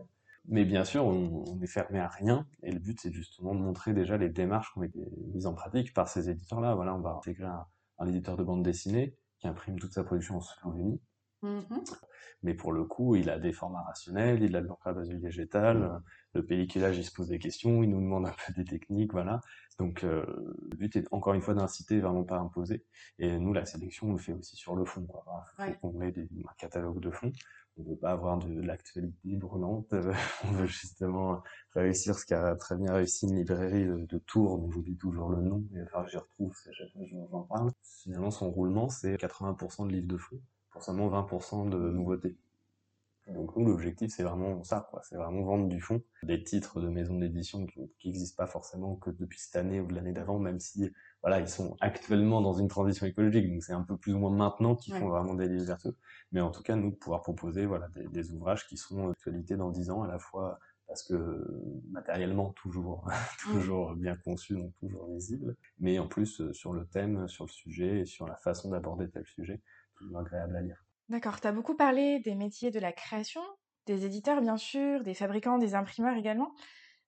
[0.47, 3.59] Mais bien sûr, on, on est fermé à rien, et le but c'est justement de
[3.61, 4.99] montrer déjà les démarches qui ont été
[5.33, 6.73] mises en pratique par ces éditeurs-là.
[6.75, 7.65] Voilà, on va intégrer un,
[7.99, 11.01] un éditeur de bande dessinée qui imprime toute sa production en Slovénie,
[11.43, 11.83] Mhm.
[12.43, 15.83] mais pour le coup, il a des formats rationnels, il a de basile végétal, Mm.
[15.83, 15.99] euh,
[16.33, 19.41] le pelliculage, il se pose des questions, il nous demande un peu des techniques, voilà.
[19.79, 20.23] Donc, euh,
[20.69, 22.85] le but est encore une fois d'inciter, vraiment pas imposer.
[23.17, 25.23] Et nous, la sélection, on le fait aussi sur le fond, quoi.
[25.25, 25.77] Voilà, faut Ouais.
[25.81, 27.31] qu'on ait des, un catalogue de fond.
[27.77, 29.93] On veut pas avoir de, l'actualité brûlante.
[30.43, 31.41] on veut justement
[31.73, 35.41] réussir ce qu'a très bien réussi une librairie de, de Tours, dont j'oublie toujours le
[35.41, 37.71] nom, mais enfin, j'y retrouve, qu'à chaque fois, j'en j'en parle.
[37.83, 40.39] Finalement, son roulement, c'est 80% de livres de fond
[40.71, 42.37] pour seulement 20% de nouveautés.
[43.27, 45.01] Donc nous, l'objectif, c'est vraiment ça, quoi.
[45.03, 49.11] C'est vraiment vendre du fond, des titres de maisons d'édition qui n'existent pas forcément que
[49.11, 53.05] depuis cette année ou l'année d'avant, même si, voilà, ils sont actuellement dans une transition
[53.05, 55.95] écologique, donc c'est un peu plus ou moins maintenant qu'ils font vraiment des livres vertueux.
[56.31, 59.69] Mais en tout cas, nous, pouvoir proposer, voilà, des, des ouvrages qui seront d'actualité dans
[59.69, 61.47] dix ans, à la fois parce que
[61.89, 67.29] matériellement toujours toujours bien conçu donc toujours visible mais en plus euh, sur le thème
[67.29, 69.61] sur le sujet et sur la façon d'aborder tel sujet
[69.95, 70.83] toujours agréable à lire.
[71.07, 71.39] D'accord.
[71.39, 73.41] Tu as beaucoup parlé des métiers de la création
[73.85, 76.53] des éditeurs bien sûr des fabricants des imprimeurs également.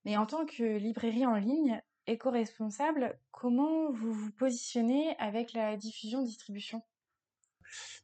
[0.05, 6.23] Mais en tant que librairie en ligne éco-responsable comment vous vous positionnez avec la diffusion
[6.23, 6.81] distribution?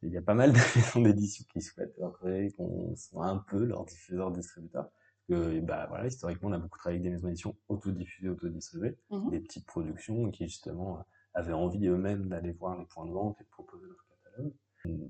[0.02, 1.96] Il y a pas mal de maisons d'édition qui souhaitent
[2.58, 4.90] qu'on soit un peu leur diffuseur distributeur
[5.28, 9.30] que bah, voilà, historiquement, on a beaucoup travaillé avec des maisons d'édition autodiffusées, autodistribuées, mmh
[9.30, 13.44] des petites productions qui justement avaient envie eux-mêmes d'aller voir les points de vente et
[13.44, 14.54] de proposer leur catalogue.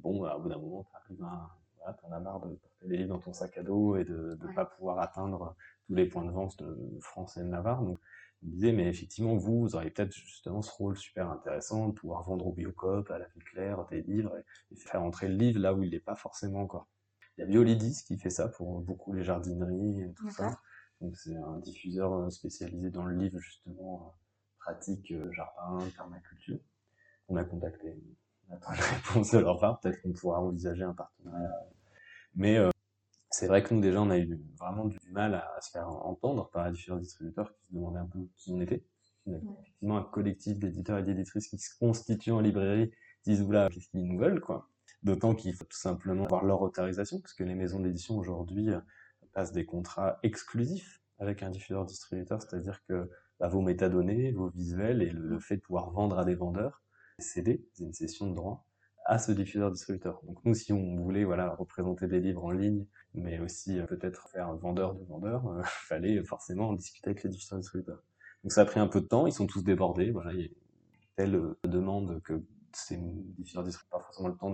[0.01, 2.87] Bon, bah, au bout d'un moment, tu arrives à, voilà, t'en as marre de porter
[2.87, 5.55] les livres dans ton sac à dos et de ne pas pouvoir atteindre
[5.87, 7.81] tous les points de vente de France et de Navarre.
[7.81, 7.99] Donc,
[8.43, 12.23] me disait, mais effectivement, vous, vous auriez peut-être justement ce rôle super intéressant de pouvoir
[12.23, 14.35] vendre au Biocop, à la vie claire, des livres
[14.71, 16.87] et, faire entrer le livre là où il n'est pas forcément encore.
[17.37, 20.59] Il y a Biolidis qui fait ça pour beaucoup les jardineries et tout ça.
[21.01, 24.19] Donc c'est un diffuseur euh, spécialisé dans le livre justement euh,
[24.59, 26.59] pratique euh, jardin, permaculture.
[27.29, 27.95] On a contacté,
[28.47, 29.79] on attend une réponse de leur part.
[29.79, 31.49] Peut-être qu'on pourra envisager un partenariat.
[32.35, 32.57] Mais
[33.31, 36.49] c'est vrai que nous déjà on a eu vraiment du mal à, se faire entendre
[36.49, 38.83] par les différents distributeurs qui se demandaient un peu qui on était.
[39.27, 42.91] Effectivement un collectif d'éditeurs et d'éditrices qui se constituent en librairie
[43.25, 44.69] disent oula qu'est-ce qu'ils nous veulent quoi.
[45.03, 48.79] D'autant qu'il faut tout simplement avoir leur autorisation, parce que les maisons d'édition aujourd'hui euh,
[49.33, 55.09] passent des contrats exclusifs avec un diffuseur-distributeur, c'est-à-dire que bah, vos métadonnées, vos visuels et
[55.11, 56.81] le, fait de pouvoir vendre à des vendeurs,
[57.17, 58.65] c'est une cession de droit
[59.09, 60.21] à ce diffuseur-distributeur.
[60.23, 64.29] Donc nous, si on voulait voilà représenter des livres en ligne, mais aussi euh, peut-être
[64.29, 68.03] faire un vendeur de vendeur, il euh, fallait forcément en discuter avec les diffuseurs-distributeurs.
[68.43, 70.45] Donc ça a pris un peu de temps, ils sont tous débordés, voilà, il y
[70.45, 70.49] a
[71.15, 72.41] telle demande que
[72.71, 74.53] ces diffuseurs-distributeurs pas forcément le temps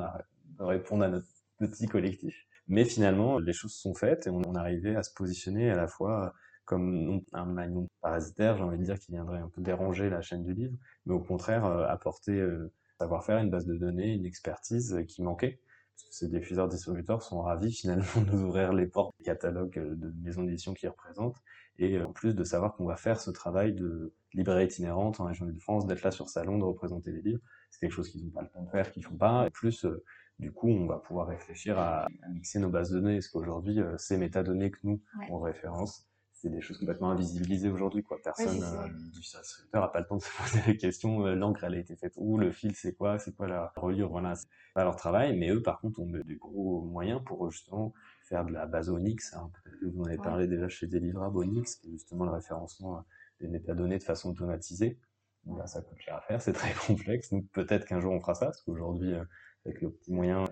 [0.60, 1.28] répondre à notre
[1.60, 2.48] petit collectif.
[2.68, 6.34] Mais finalement, les choses sont faites et on arrivé à se positionner à la fois
[6.63, 10.44] comme un maillon parasitaire, j'ai envie de dire, qui viendrait un peu déranger la chaîne
[10.44, 15.03] du livre, mais au contraire euh, apporter euh, savoir-faire, une base de données, une expertise
[15.08, 15.60] qui manquait.
[15.95, 20.13] Parce que ces diffuseurs-distributeurs sont ravis finalement de nous ouvrir les portes du catalogue de
[20.21, 21.38] maisons d'édition qu'ils représentent,
[21.77, 25.45] et en plus de savoir qu'on va faire ce travail de librairie itinérante en région
[25.45, 28.31] de France, d'être là sur salon, de représenter les livres, c'est quelque chose qu'ils n'ont
[28.31, 29.47] pas le temps de faire, qu'ils font pas.
[29.47, 30.03] Et plus, euh,
[30.39, 33.97] du coup, on va pouvoir réfléchir à, mixer nos bases de données, parce qu'aujourd'hui, euh,
[33.97, 38.17] ces métadonnées que nous, on référence, c'est des choses complètement invisibilisées aujourd'hui, quoi.
[38.21, 41.76] Personne, euh, du distributeur n'a pas le temps de se poser les questions, l'encre, elle
[41.76, 44.84] a été faite où, le fil, c'est quoi, c'est quoi la reliure, voilà, c'est pas
[44.84, 47.93] leur travail, mais eux, par contre, ont des gros moyens pour justement
[48.24, 49.50] faire de la base Onyx, hein.
[49.82, 53.06] vous en avez parlé déjà chez Deliverable Onyx, qui est justement le référencement
[53.39, 55.00] des métadonnées de façon automatisée.
[55.45, 57.30] Bah, ça coûte cher à faire, c'est très complexe.
[57.30, 59.24] Donc peut-être qu'un jour on fera ça, parce qu'aujourd'hui, euh,
[59.65, 60.45] avec le petit moyen,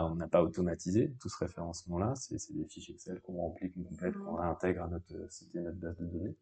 [0.00, 2.14] on n'a pas automatisé tout ce référencement-là.
[2.14, 5.96] C'est des fichiers Excel qu'on remplit, qu'on complète, qu'on réintègre à notre et notre base
[5.98, 6.36] de données.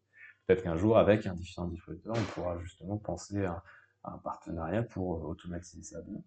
[0.45, 3.63] Peut-être qu'un jour, avec un différent distributeur, on pourra justement penser à,
[4.03, 6.21] un partenariat pour euh, automatiser ça bien.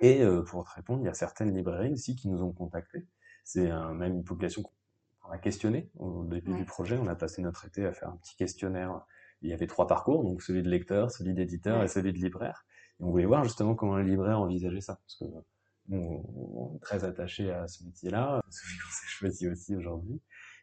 [0.00, 3.06] Et euh, pour te répondre, il y a certaines librairies aussi qui nous ont contactés.
[3.44, 6.96] C'est même une population qu'on a questionnée au début du projet.
[6.96, 9.04] On a passé notre été à faire un petit questionnaire
[9.42, 12.66] il y avait trois parcours, donc celui de lecteur, celui d'éditeur et celui de libraire.
[12.98, 15.24] Et on voulait voir justement comment les libraires envisageait ça, parce que
[15.90, 20.20] on, est très attaché à ce métier-là, celui qu'on s'est choisi aussi aujourd'hui.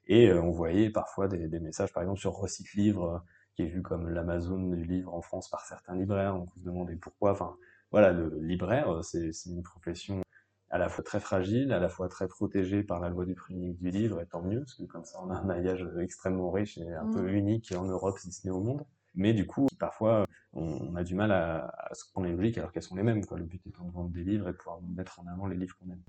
[0.07, 3.19] Et euh, on voyait parfois des, des, messages, par exemple sur Recycle Livre, euh,
[3.55, 6.33] qui est vu comme l'Amazon du livre en France par certains libraires.
[6.33, 7.31] Donc on se demandait pourquoi.
[7.31, 7.57] Enfin,
[7.91, 10.21] voilà, le libraire, euh, c'est une profession
[10.69, 13.53] à la fois très fragile, à la fois très protégée par la loi du prix
[13.53, 16.51] unique du livre, et tant mieux, parce que comme ça on a un maillage extrêmement
[16.51, 17.35] riche et un peu mmh.
[17.35, 18.85] unique en Europe, si ce n'est au monde.
[19.17, 22.71] Mais du coup, parfois, on, a du mal à, à se prendre les logiques alors
[22.71, 23.25] qu'elles sont les mêmes.
[23.25, 23.37] Quoi.
[23.37, 25.89] Le but étant de vendre des livres et pouvoir mettre en avant les livres qu'on
[25.91, 26.01] aime.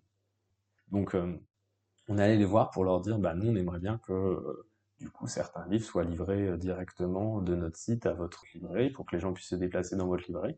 [0.93, 1.37] Donc, euh,
[2.09, 4.69] on allait les voir pour leur dire, bah nous, on aimerait bien que, euh,
[5.01, 9.07] du coup, certains livres soient livrés euh, directement de notre site à votre librairie pour
[9.07, 10.57] que les gens puissent se déplacer dans votre librairie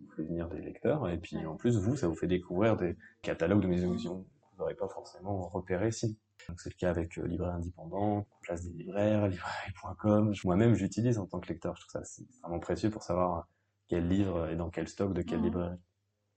[0.00, 2.96] vous fait venir des lecteurs, et puis en plus, vous, ça vous fait découvrir des
[3.22, 6.18] catalogues de maisons d'édition que vous n'aurez pas forcément repérés si.
[6.56, 10.34] C'est le cas avec euh, Libraire Indépendant, Place des libraires, librairie.com.
[10.44, 11.76] Moi-même, j'utilise en tant que lecteur.
[11.76, 13.48] Je trouve ça c'est extrêmement précieux pour savoir
[13.88, 15.78] quel livre est dans quel stock de quelle librairie.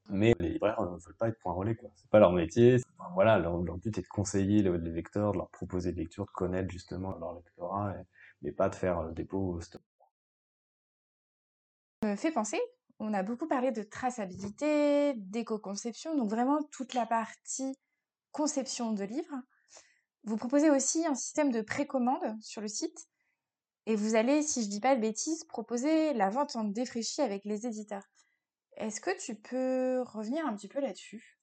[0.10, 1.90] Mais les libraires ne veulent pas être point relais, quoi.
[1.96, 2.78] C'est pas leur métier.
[3.14, 6.70] voilà, leur, but est de conseiller les, lecteurs, de leur proposer des lectures, de connaître
[6.70, 7.94] justement leur lectorat,
[8.42, 9.82] mais pas de faire euh, dépôt au stock.
[12.04, 12.60] me fait penser
[13.00, 17.76] on a beaucoup parlé de traçabilité, d'éco-conception, donc vraiment toute la partie
[18.32, 19.36] conception de livres.
[20.24, 23.08] Vous proposez aussi un système de précommande sur le site
[23.86, 27.44] et vous allez, si je dis pas de bêtises, proposer la vente en défraîchi avec
[27.44, 28.08] les éditeurs.
[28.78, 31.38] Est-ce que tu peux revenir un petit peu là-dessus?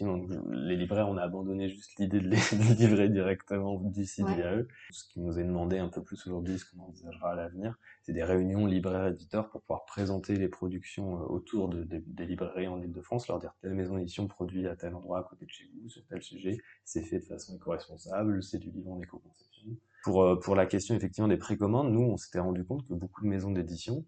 [0.00, 2.36] Les libraires, on a abandonné juste l'idée de les
[2.78, 4.68] livrer directement du site via eux.
[4.90, 8.12] Ce qui nous est demandé un peu plus aujourd'hui, ce qu'on envisagera à l'avenir, c'est
[8.12, 13.28] des réunions libraires-éditeurs pour pouvoir présenter les productions euh, autour de, des librairies en Ile-de-France,
[13.28, 16.04] leur dire telle maison d'édition produit à tel endroit à côté de chez vous, sur
[16.06, 19.68] tel sujet, c'est fait de façon éco-responsable, c'est du livre en éco-conception.
[20.02, 23.22] Pour, euh, pour la question effectivement des précommandes, nous, on s'était rendu compte que beaucoup
[23.22, 24.04] de maisons d'édition,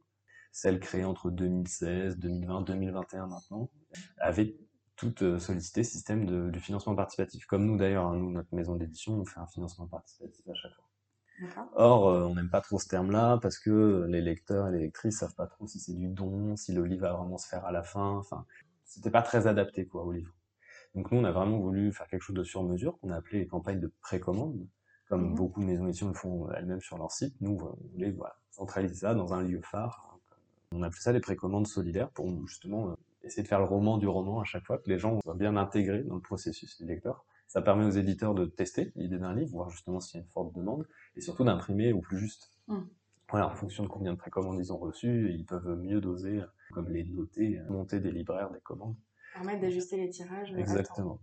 [0.52, 3.70] celles créées entre 2016, 2020, 2021 maintenant,
[4.18, 4.54] avaient
[4.96, 7.46] toutes euh, sollicité système de, du financement participatif.
[7.46, 10.72] Comme nous d'ailleurs, hein, nous, notre maison d'édition, on fait un financement participatif à chaque
[10.74, 10.84] fois.
[11.74, 15.18] Or, euh, on n'aime pas trop ce terme-là parce que les lecteurs et les lectrices
[15.18, 17.72] savent pas trop si c'est du don, si le livre va vraiment se faire à
[17.72, 18.16] la fin.
[18.18, 18.44] Enfin,
[18.84, 20.32] c'était pas très adapté quoi au livre.
[20.94, 23.40] Donc nous, on a vraiment voulu faire quelque chose de sur mesure qu'on a appelé
[23.40, 24.66] les campagnes de précommande,
[25.08, 27.34] comme mmh beaucoup de maisons d'édition le font elles-mêmes sur leur site.
[27.40, 30.18] Nous, on voulait voilà, centraliser ça dans un lieu phare.
[30.72, 33.98] On a appelé ça les précommandes solidaires pour justement euh, essayer de faire le roman
[33.98, 36.86] du roman à chaque fois, que les gens soient bien intégrés dans le processus du
[36.86, 37.24] lecteur.
[37.46, 40.30] Ça permet aux éditeurs de tester l'idée d'un livre, voir justement s'il y a une
[40.30, 42.50] forte demande, et surtout d'imprimer au plus juste.
[42.68, 42.80] Mmh.
[43.30, 46.40] Voilà, en fonction de combien de précommandes ils ont reçues, ils peuvent mieux doser,
[46.72, 48.96] comme les noter, monter des libraires, des commandes.
[49.34, 50.52] Permettre d'ajuster les tirages.
[50.54, 51.20] Exactement.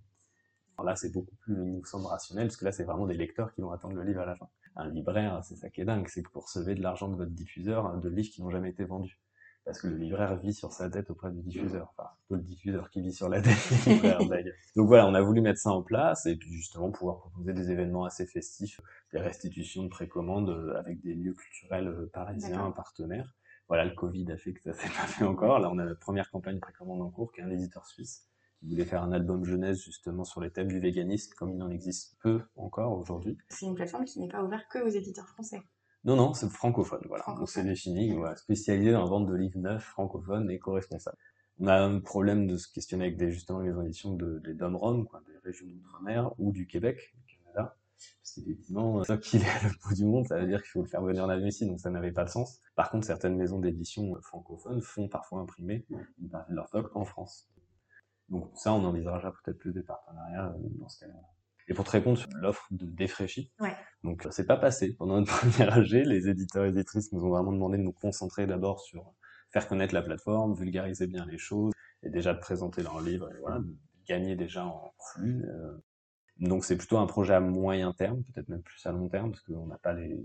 [0.78, 3.18] Alors là, c'est beaucoup plus, il nous semble rationnel, parce que là, c'est vraiment des
[3.18, 4.50] lecteurs qui vont attendre le livre à la fin.
[4.76, 7.32] Un libraire, c'est ça qui est dingue, c'est que vous recevez de l'argent de votre
[7.32, 9.20] diffuseur de livres qui n'ont jamais été vendus
[9.66, 11.94] parce que le libraire vit sur sa dette auprès du diffuseur.
[11.98, 14.56] Enfin, plutôt le diffuseur qui vit sur la dette du libraire d'ailleurs.
[14.76, 17.72] Donc voilà, on a voulu mettre ça en place et puis justement pouvoir proposer des
[17.72, 18.82] événements assez festifs,
[19.14, 23.36] des restitutions de précommande euh, avec des lieux culturels euh, parisiens partenaires.
[23.68, 25.60] Voilà, le Covid a fait que ça s'est pas fait encore.
[25.60, 28.26] Là, on a notre première campagne précommande en cours, qui est un éditeur suisse
[28.60, 31.70] qui voulait faire un album jeunesse justement sur les thèmes du véganisme, comme il en
[31.70, 33.38] existe peu encore aujourd'hui.
[33.50, 35.62] C'est une plateforme qui n'est pas ouverte que aux éditeurs français.
[36.10, 37.24] Non, non, c'est francophone, voilà.
[37.40, 41.20] On s'est défini, voilà, spécialisé dans la vente de livres neufs, francophones et éco-responsables.
[41.60, 45.08] On a un problème de se questionner avec des, justement, les éditions de, des DOM-ROM,
[45.28, 47.78] des régions d'outre-mer, ou du Québec, du Canada.
[48.24, 50.82] Parce qu'effectivement, ça qu'il est à le bout du monde, ça veut dire qu'il faut
[50.82, 52.60] le faire venir en ici, donc ça n'avait pas de sens.
[52.76, 55.86] Par contre, certaines maisons d'édition francophones font parfois imprimer
[56.20, 57.48] une partie de leur stock en France.
[58.30, 61.14] Donc ça, on envisagera peut-être plus des partenariats euh, dans ce cas-là.
[61.70, 63.76] Et pour te répondre sur l'offre de défraîchi, ouais.
[64.04, 64.96] donc c'est pas passé.
[64.98, 68.48] Pendant notre premier AG, les éditeurs et éditrices nous ont vraiment demandé de nous concentrer
[68.48, 69.14] d'abord sur
[69.52, 73.40] faire connaître la plateforme, vulgariser bien les choses, et déjà de présenter leurs livres, et
[73.40, 73.76] voilà, de
[74.08, 75.46] gagner déjà en flux.
[75.46, 75.78] Euh.
[76.40, 79.44] Donc c'est plutôt un projet à moyen terme, peut-être même plus à long terme, parce
[79.44, 80.18] qu'on n'a pas les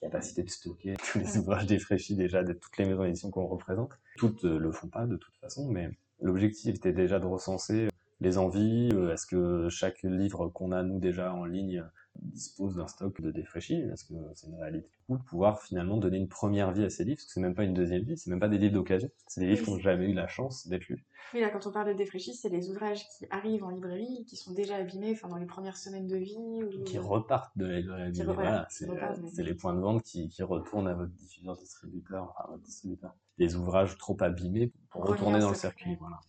[0.00, 3.92] capacités de stocker tous les ouvrages défraîchis déjà de toutes les maisons d'édition qu'on représente.
[4.16, 5.90] Toutes euh, le font pas de toute façon, mais
[6.20, 7.88] l'objectif était déjà de recenser
[8.22, 11.84] les envies euh, Est-ce que chaque livre qu'on a, nous, déjà en ligne,
[12.16, 13.80] dispose d'un stock de défraîchis?
[13.80, 14.88] Est-ce que c'est une réalité?
[15.08, 17.64] Ou pouvoir finalement donner une première vie à ces livres, parce que c'est même pas
[17.64, 20.08] une deuxième vie, c'est même pas des livres d'occasion, c'est des livres qui n'ont jamais
[20.08, 21.04] eu la chance d'être lus.
[21.34, 24.36] Oui, là, quand on parle de défraîchis, c'est les ouvrages qui arrivent en librairie, qui
[24.36, 26.36] sont déjà abîmés, enfin, dans les premières semaines de vie.
[26.36, 26.84] Ou...
[26.84, 28.34] Qui repartent de la librairie abîmée.
[28.34, 32.62] Voilà, c'est les points de vente qui, qui retournent à votre diffuseur distributeur, enfin, votre
[32.62, 33.14] distributeur.
[33.38, 36.20] Les ouvrages trop abîmés pour retourner dans le circuit, voilà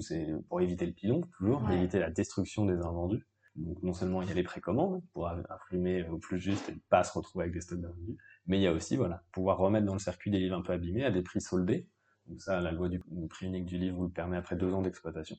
[0.00, 3.26] c'est pour éviter le pilon, toujours, éviter la destruction des invendus.
[3.56, 6.80] Donc non seulement il y a les précommandes pour imprimer au plus juste et ne
[6.90, 8.16] pas se retrouver avec des stocks d'invendus,
[8.46, 10.72] mais il y a aussi voilà pouvoir remettre dans le circuit des livres un peu
[10.72, 11.88] abîmés à des prix soldés.
[12.26, 14.82] Donc ça, la loi du prix unique du livre vous le permet après deux ans
[14.82, 15.36] d'exploitation.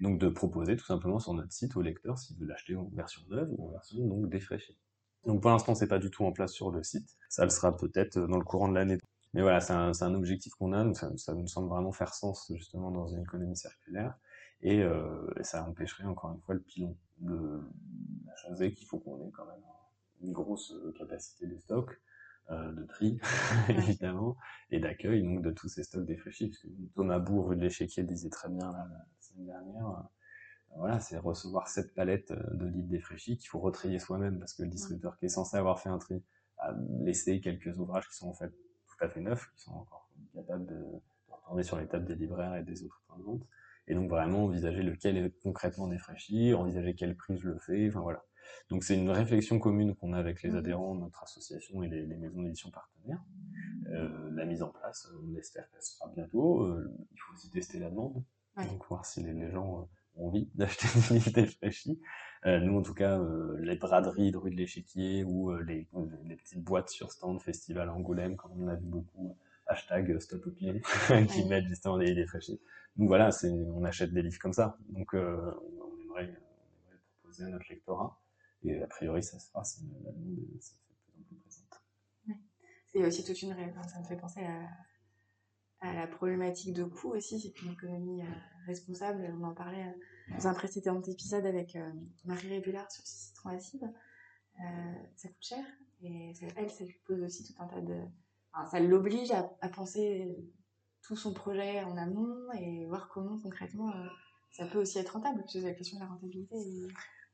[0.00, 3.20] Donc de proposer tout simplement sur notre site au lecteur s'il veut l'acheter en version
[3.28, 4.78] neuve ou en version donc défraîchée.
[5.26, 7.18] Donc pour l'instant c'est pas du tout en place sur le site.
[7.28, 8.96] Ça le sera peut-être dans le courant de l'année
[9.34, 12.50] mais voilà, c'est un, un, objectif qu'on a, ça, ça, nous semble vraiment faire sens
[12.54, 14.18] justement dans une économie circulaire,
[14.62, 16.96] et, euh, ça empêcherait encore une fois le pilon.
[17.18, 17.60] de
[18.26, 19.62] la chose est qu'il faut qu'on ait quand même
[20.22, 22.00] une grosse capacité de stock,
[22.50, 23.20] euh, de tri
[23.68, 24.36] évidemment,
[24.70, 28.04] et d'accueil donc de tous ces stocks défraîchis, parce que Thomas Bourg, rue de l'Échiquier,
[28.04, 30.02] disait très bien la semaine dernière, euh,
[30.76, 34.68] voilà, c'est recevoir cette palette de livres défraîchis qu'il faut retrier soi-même, parce que le
[34.68, 36.24] distributeur qui est censé avoir fait un tri
[36.56, 38.52] a laissé quelques ouvrages qui sont en fait
[38.98, 40.84] tout à fait neufs, qui sont encore capables de,
[41.28, 43.46] retourner sur les tables des libraires et des autres points de vente.
[43.86, 48.00] Et donc vraiment envisager lequel est concrètement défraîchi, envisager quel prix je le fais, enfin
[48.00, 48.22] voilà.
[48.70, 50.56] Donc c'est une réflexion commune qu'on a avec les mmh.
[50.56, 53.22] adhérents de notre association et les, maisons d'édition partenaires.
[53.90, 56.62] Euh, la mise en place, on espère qu'elle sera bientôt.
[56.62, 58.22] Euh, il faut aussi tester la demande,
[58.56, 62.00] donc voir si les, gens euh, ont envie d'acheter des livres défraîchis.
[62.46, 65.88] Euh, nous, en tout cas, euh, les braderies de rue de l'Échiquier ou euh, les,
[66.24, 70.50] les, petites boîtes sur stand festival Angoulême, quand on a vu beaucoup hashtag stop au
[71.26, 72.60] qui mettent justement des, des fraîchis.
[72.96, 74.78] Donc voilà, c'est, on achète des livres comme ça.
[74.88, 76.32] Donc on aimerait,
[77.20, 78.18] proposer à notre lectorat.
[78.62, 81.36] Et a priori, ça se fera si la demande se fait de plus en plus
[81.36, 81.82] présente.
[82.86, 83.54] C'est aussi toute une...
[83.86, 87.40] Ça me fait penser à, à la problématique de coût aussi.
[87.40, 88.22] C'est une économie
[88.66, 89.32] responsable.
[89.38, 89.94] On en parlait
[90.30, 91.76] dans un précédent épisode avec
[92.24, 93.92] Marie Rébulard sur ce citron acide.
[95.16, 95.64] ça coûte cher.
[96.02, 98.00] Et elle, ça lui pose aussi tout un tas de...
[98.70, 100.36] ça l'oblige à, à penser
[101.02, 104.06] tout son projet en amont et voir comment concrètement euh,
[104.50, 106.56] ça peut aussi être rentable, parce que la question de la rentabilité.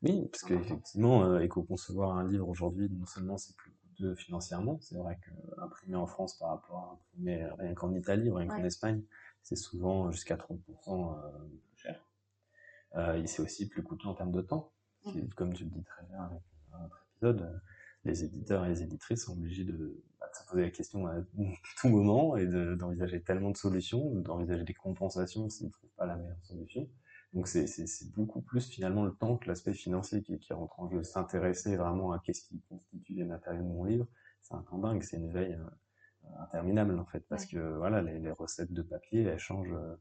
[0.01, 4.97] Oui, parce qu'effectivement, euh, éco-concevoir un livre aujourd'hui, non seulement c'est plus coûteux financièrement, c'est
[4.97, 9.01] vrai qu'imprimer en France par rapport à imprimer rien qu'en Italie ou rien qu'en Espagne,
[9.41, 11.29] c'est souvent jusqu'à 30% euh,
[11.67, 12.01] plus cher.
[12.01, 12.84] Euh, et
[13.25, 14.71] c'est aussi plus coûteux en termes de temps.
[15.05, 15.27] Mmh.
[15.35, 16.41] Comme tu le dis très bien avec
[16.73, 17.61] un autre épisode,
[18.05, 21.15] les éditeurs et les éditrices sont obligés de, bah, se poser la question à
[21.77, 26.15] tout moment et d'envisager tellement de solutions, d'envisager des compensations s'ils ne trouvent pas la
[26.15, 26.87] meilleure solution.
[27.33, 27.67] Donc c'est
[28.15, 31.03] beaucoup plus finalement le temps que l'aspect financier qui, qui, rentre en jeu.
[31.03, 34.07] S'intéresser vraiment à qu'est-ce qui constitue les matériaux de mon livre,
[34.41, 38.19] c'est un temps dingue, c'est une veille euh, interminable en fait, parce que voilà, les,
[38.19, 39.95] les, recettes de papier, elles changent euh,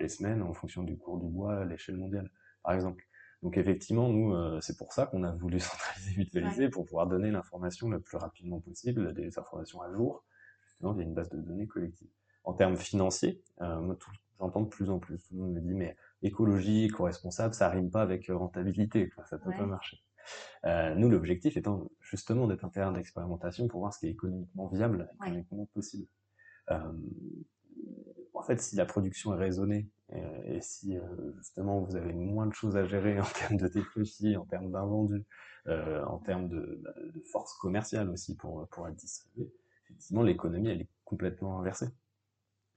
[0.00, 2.30] les semaines en fonction du cours du bois à l'échelle mondiale,
[2.62, 3.04] par exemple.
[3.42, 7.30] Donc effectivement, nous, euh, c'est pour ça qu'on a voulu centraliser, mutualiser, pour pouvoir donner
[7.30, 10.24] l'information le plus rapidement possible, des informations à jour,
[10.64, 12.08] justement via une base de données collective.
[12.44, 13.96] En termes financiers, euh, moi,
[14.38, 17.90] j'entends de plus en plus, tout le monde me dit, mais écologie, éco-responsable, ça rime
[17.90, 20.02] pas avec rentabilité, ça peut pas marcher.
[20.64, 24.68] Euh, nous, l'objectif étant justement d'être un terrain d'expérimentation pour voir ce qui est économiquement
[24.68, 26.06] viable, économiquement possible.
[26.70, 26.92] Euh,
[28.40, 31.02] en fait, si la production est raisonnée euh, et si euh,
[31.36, 35.24] justement vous avez moins de choses à gérer en termes de technologie, en termes d'invendus,
[35.66, 39.52] euh, en termes de, bah, de, force commerciale aussi pour, pour être distribué,
[39.84, 41.88] effectivement l'économie elle est complètement inversée.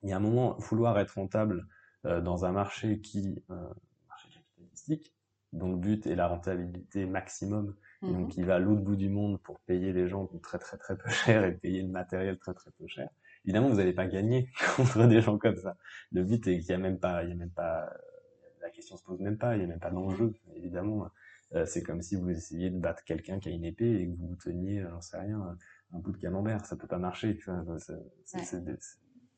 [0.02, 1.65] Il y a un moment, vouloir être rentable
[2.06, 5.15] euh, dans un marché qui, marché capitalistique,
[5.54, 8.97] dont le but est la rentabilité maximum, et donc mmh qui va à l'autre bout
[8.97, 12.38] du monde pour payer les gens très très très peu cher et payer le matériel
[12.38, 13.08] très très peu cher,
[13.45, 15.77] évidemment, vous n'allez pas gagner contre des gens comme ça.
[16.12, 17.91] Le but est qu'il n'y a même pas, il y a même pas,
[18.62, 20.34] la question se pose même pas, il n'y a même pas d'enjeu.
[20.56, 21.08] Évidemment,
[21.56, 24.15] euh, c'est comme si vous essayiez de battre quelqu'un qui a une épée et que
[24.17, 25.58] vous teniez, j'en sais rien,
[25.93, 26.65] un bout de camembert.
[26.65, 27.39] Ça peut pas marcher.
[27.45, 27.63] Ça,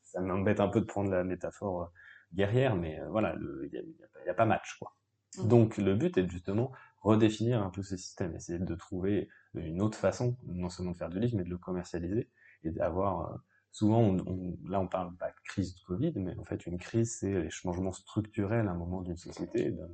[0.04, 1.88] ça m'embête un peu de prendre la métaphore euh,
[2.34, 4.96] guerrière, mais euh, voilà, il n'y a, a, pas match, quoi.
[5.38, 5.48] Mmh.
[5.48, 9.98] Donc le but est justement redéfinir un peu ce système, essayer de trouver une autre
[9.98, 12.30] façon, non seulement de faire du livre, mais de le commercialiser
[12.64, 13.40] et d'avoir
[13.76, 17.18] souvent, on, là, on parle pas de crise de Covid, mais en fait, une crise,
[17.20, 19.90] c'est les changements structurels à un moment d'une société, d'un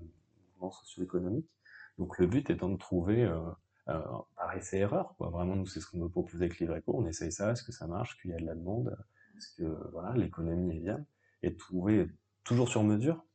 [0.54, 1.50] mouvement socio-économique.
[1.98, 3.40] Donc, le but étant de trouver, euh,
[3.88, 4.04] euh,
[4.36, 5.32] par essai erreur, quoi.
[5.32, 6.78] Vraiment, nous, c'est ce qu'on veut proposer avec Livre.
[6.86, 8.96] On essaye ça, est-ce que ça marche, qu'il y a de la demande,
[9.36, 11.06] est-ce que, voilà, l'économie est viable,
[11.42, 12.08] et de trouver
[12.44, 13.26] toujours sur mesure,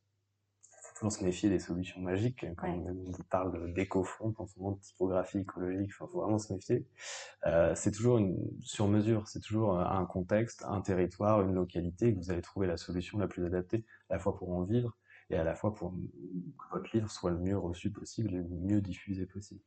[0.97, 2.45] toujours se méfier des solutions magiques.
[2.57, 6.87] Quand on parle d'éco-front, en ce moment de typographie écologique, il faut vraiment se méfier.
[7.45, 12.31] Euh, c'est toujours une sur-mesure, c'est toujours un contexte, un territoire, une localité que vous
[12.31, 14.97] allez trouver la solution la plus adaptée, à la fois pour en vivre
[15.29, 18.43] et à la fois pour que votre livre soit le mieux reçu possible et le
[18.43, 19.61] mieux diffusé possible.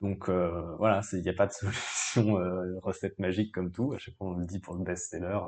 [0.00, 1.52] Donc euh, voilà, il n'y a pas de
[2.14, 3.92] solution euh, recette magique comme tout.
[3.92, 5.38] À chaque fois, on le dit pour le best-seller.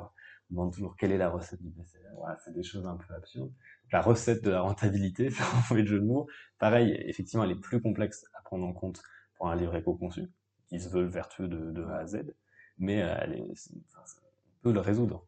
[0.49, 2.09] Demande toujours quelle est la recette du best-seller.
[2.15, 3.51] Voilà, c'est des choses un peu absurdes
[3.91, 6.27] la recette de la rentabilité, faire envoyer de jeu de mots.
[6.59, 9.01] Pareil, effectivement, elle est plus complexe à prendre en compte
[9.35, 10.27] pour un livre éco-conçu,
[10.67, 12.33] qui se veut vertueux de, A à Z,
[12.77, 13.51] mais euh, elle est,
[13.87, 15.25] enfin, on peut le résoudre.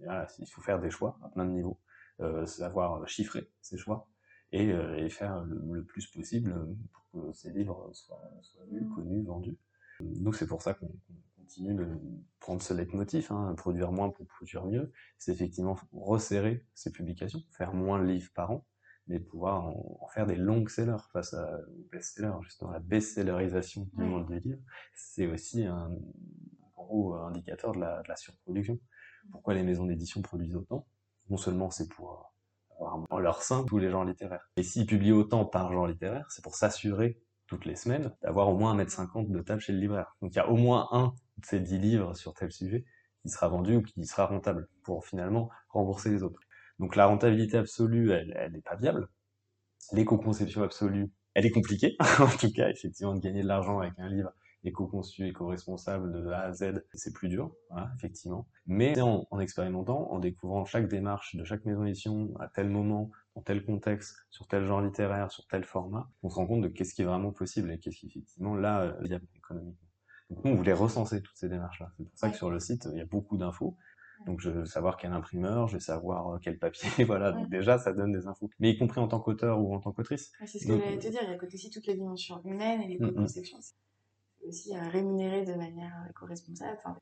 [0.00, 1.80] Il faut faire des choix à plein de niveaux,
[2.20, 4.08] euh, savoir chiffrer ces choix
[4.52, 6.54] et, euh, et faire le, plus possible
[6.92, 9.56] pour que ces livres soient, soient lus, connus, vendus.
[10.00, 10.92] Nous, c'est pour ça qu'on
[11.48, 11.88] continue de
[12.40, 17.72] prendre ce leitmotiv, hein, produire moins pour produire mieux, c'est effectivement resserrer ces publications, faire
[17.72, 18.66] moins de livres par an,
[19.06, 24.04] mais pouvoir en, faire des longs sellers face à, aux best-sellers, justement la best-sellerisation du
[24.04, 24.60] monde du livre,
[24.94, 25.90] c'est aussi un
[26.76, 28.78] gros indicateur de la, de la surproduction.
[29.32, 30.86] Pourquoi les maisons d'édition produisent autant?
[31.30, 32.34] Non seulement c'est pour
[32.76, 36.30] avoir en leur sein tous les genres littéraires, et s'ils publient autant par genre littéraire,
[36.30, 40.14] c'est pour s'assurer toutes les semaines, d'avoir au moins 1m50 de table chez le libraire.
[40.20, 41.14] Donc il y a au moins un
[41.44, 42.84] ces 10 livres sur tel sujet
[43.22, 46.40] qui sera vendu ou qui sera rentable pour finalement rembourser les autres.
[46.78, 49.08] Donc la rentabilité absolue, elle n'est pas viable.
[49.92, 51.96] L'éco-conception absolue, elle est compliquée.
[52.20, 54.32] en tout cas, effectivement, de gagner de l'argent avec un livre
[54.64, 58.48] éco-conçu, éco-responsable de A à Z, c'est plus dur, voilà, effectivement.
[58.66, 63.10] Mais en, en, expérimentant, en découvrant chaque démarche de chaque maison d'édition à tel moment,
[63.34, 66.68] dans tel contexte, sur tel genre littéraire, sur tel format, on se rend compte de
[66.68, 69.87] qu'est-ce qui est vraiment possible et qu'est-ce qui effectivement là euh, viable économiquement.
[70.30, 71.90] Donc nous, on voulait recenser toutes ces démarches-là.
[71.96, 73.76] C'est pour ça que sur le site, il y a beaucoup d'infos.
[74.26, 77.32] Donc je veux savoir quel imprimeur, je veux savoir euh, quel papier, voilà.
[77.32, 78.50] Donc déjà, ça donne des infos.
[78.58, 80.32] Mais y compris en tant qu'auteur ou en tant qu'autrice.
[80.44, 82.88] c'est ce que j'allais te dire, il y a aussi toutes les dimensions humaines et
[82.88, 83.58] les co-conceptions.
[83.60, 86.78] C'est aussi à rémunérer de manière éco-responsable.
[86.78, 86.98] Enfin,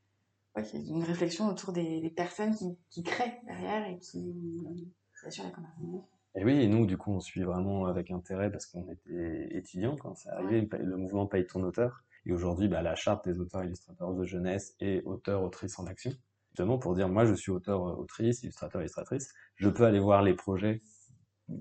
[0.57, 4.93] ouais, il y a une réflexion autour des, personnes qui, qui, créent derrière et qui,
[5.19, 6.07] qui assurent la commercialisation.
[6.39, 9.97] Et oui, et nous, du coup, on suit vraiment avec intérêt parce qu'on était étudiants
[9.97, 10.69] quand c'est arrivé.
[10.79, 12.05] Le mouvement Paye ton auteur.
[12.27, 16.13] Et aujourd'hui, bah, la charte des auteurs illustrateurs de jeunesse et auteurs autrices en action.
[16.51, 19.33] Justement pour dire, moi, je suis auteur autrice, illustrateur illustratrice.
[19.57, 20.83] Je peux aller voir les projets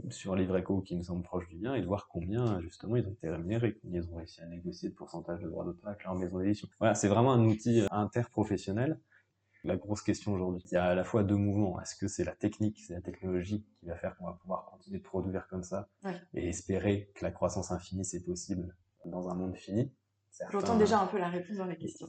[0.09, 3.11] sur Livreco qui me semblent proches du mien et de voir combien, justement, ils ont
[3.11, 6.15] été rémunérés, combien ils ont réussi à négocier de pourcentage de droits d'auteur avec leur
[6.15, 6.67] maison d'édition.
[6.79, 8.99] Voilà, c'est vraiment un outil interprofessionnel
[9.65, 10.63] la grosse question aujourd'hui.
[10.71, 11.81] Il y a à la fois deux mouvements.
[11.81, 14.99] Est-ce que c'est la technique, c'est la technologie qui va faire qu'on va pouvoir continuer
[14.99, 15.89] de produire comme ça
[16.33, 19.91] et espérer que la croissance infinie, c'est possible dans un monde fini?
[20.51, 22.07] J'entends déjà un peu la réponse dans la question.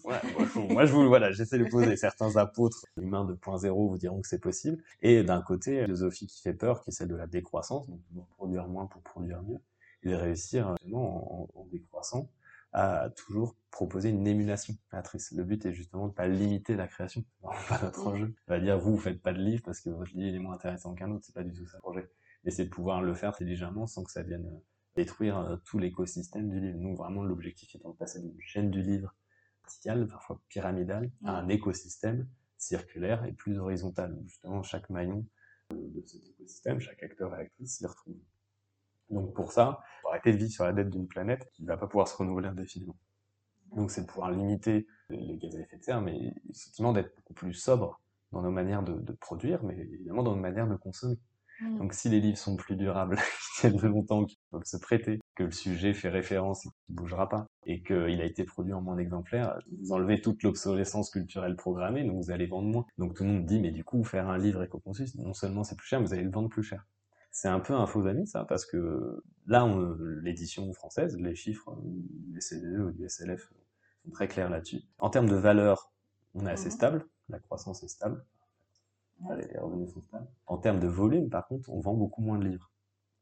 [0.70, 1.96] moi, je vous, voilà, j'essaie de poser.
[1.96, 4.82] Certains apôtres humains de point zéro vous diront que c'est possible.
[5.02, 8.28] Et d'un côté, la philosophie qui fait peur, qui est celle de la décroissance, donc
[8.36, 9.60] produire moins pour produire mieux,
[10.02, 12.28] et de réussir en, en décroissant
[12.72, 15.32] à toujours proposer une émulation créatrice.
[15.32, 17.24] Le but est justement de ne pas limiter la création,
[17.68, 18.34] pas notre enjeu.
[18.46, 20.94] Va dire vous, vous faites pas de livre parce que votre livre est moins intéressant
[20.94, 22.10] qu'un autre, c'est pas du tout ça le projet.
[22.44, 24.60] Mais c'est de pouvoir le faire intelligemment sans que ça vienne euh,
[24.96, 26.78] détruire euh, tout l'écosystème du livre.
[26.78, 29.14] Nous, vraiment, l'objectif étant de passer d'une chaîne du livre
[29.62, 32.28] verticale, parfois pyramidale, à un écosystème
[32.58, 34.18] circulaire et plus horizontal.
[34.24, 35.24] Justement, chaque maillon
[35.70, 38.16] de cet écosystème, chaque acteur et actrice s'y retrouve.
[39.10, 41.76] Donc pour ça, faut arrêter de vivre sur la dette d'une planète qui ne va
[41.76, 42.96] pas pouvoir se renouveler indéfiniment.
[43.74, 47.34] Donc c'est de pouvoir limiter les gaz à effet de serre, mais effectivement d'être beaucoup
[47.34, 48.00] plus sobre
[48.32, 51.18] dans nos manières de, de, produire, mais évidemment dans nos manières de consommer.
[51.60, 51.78] Mmh.
[51.78, 53.16] Donc si les livres sont plus durables,
[53.54, 56.96] qui tiennent longtemps, qui peuvent se prêter, que le sujet fait référence et qu'il ne
[56.96, 61.56] bougera pas, et qu'il a été produit en moins d'exemplaires, vous enlevez toute l'obsolescence culturelle
[61.56, 62.86] programmée, donc vous allez vendre moins.
[62.98, 65.76] Donc tout le monde dit, mais du coup, faire un livre éco-conçu, non seulement c'est
[65.76, 66.86] plus cher, mais vous allez le vendre plus cher.
[67.30, 69.66] C'est un peu un faux ami, ça, parce que là,
[70.22, 73.52] l'édition française, les chiffres du CDE ou du SLF
[74.04, 74.82] sont très clairs là-dessus.
[74.98, 75.92] En termes de valeur,
[76.34, 76.72] on est assez mhm.
[76.72, 78.24] stable, la croissance est stable,
[79.20, 80.28] les revenus sont stables.
[80.46, 82.70] En termes de volume, par contre, on vend beaucoup moins de livres.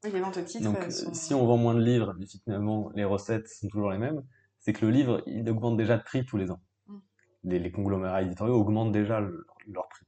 [0.05, 0.64] Oui, les ventes titres.
[0.64, 4.22] Donc, si on vend moins de livres, mais finalement, les recettes sont toujours les mêmes,
[4.59, 6.61] c'est que le livre, il augmente déjà de prix tous les ans.
[6.86, 6.99] Mm.
[7.45, 10.07] Les, conglomérats éditoriaux augmentent déjà leur prix.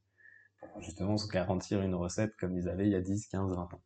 [0.72, 3.62] Pour justement se garantir une recette comme ils avaient il y a 10, 15, 20
[3.62, 3.82] ans.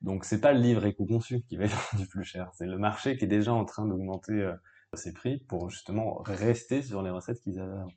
[0.00, 3.16] Donc c'est pas le livre éco-conçu qui va être du plus cher, c'est le marché
[3.16, 4.54] qui est déjà en train d'augmenter euh,
[4.94, 7.92] ses prix pour justement rester sur les recettes qu'ils avaient avant.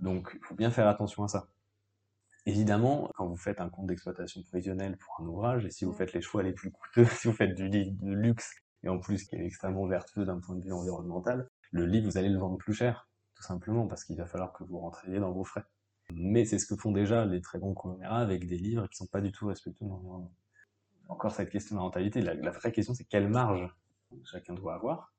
[0.00, 1.48] Donc il faut bien faire attention à ça.
[2.46, 6.12] Évidemment, quand vous faites un compte d'exploitation prévisionnel pour un ouvrage, et si vous faites
[6.12, 9.24] les choix les plus coûteux, si vous faites du livre de luxe, et en plus
[9.24, 12.58] qui est extrêmement vertueux d'un point de vue environnemental, le livre, vous allez le vendre
[12.58, 15.64] plus cher, tout simplement, parce qu'il va falloir que vous rentriez dans vos frais.
[16.12, 19.06] Mais c'est ce que font déjà les très bons conglomérats avec des livres qui sont
[19.06, 20.32] pas du tout respectueux de l'environnement
[21.08, 22.20] encore cette question de la rentabilité.
[22.20, 23.68] La, vraie question, c'est quelle marge
[24.24, 25.12] chacun doit avoir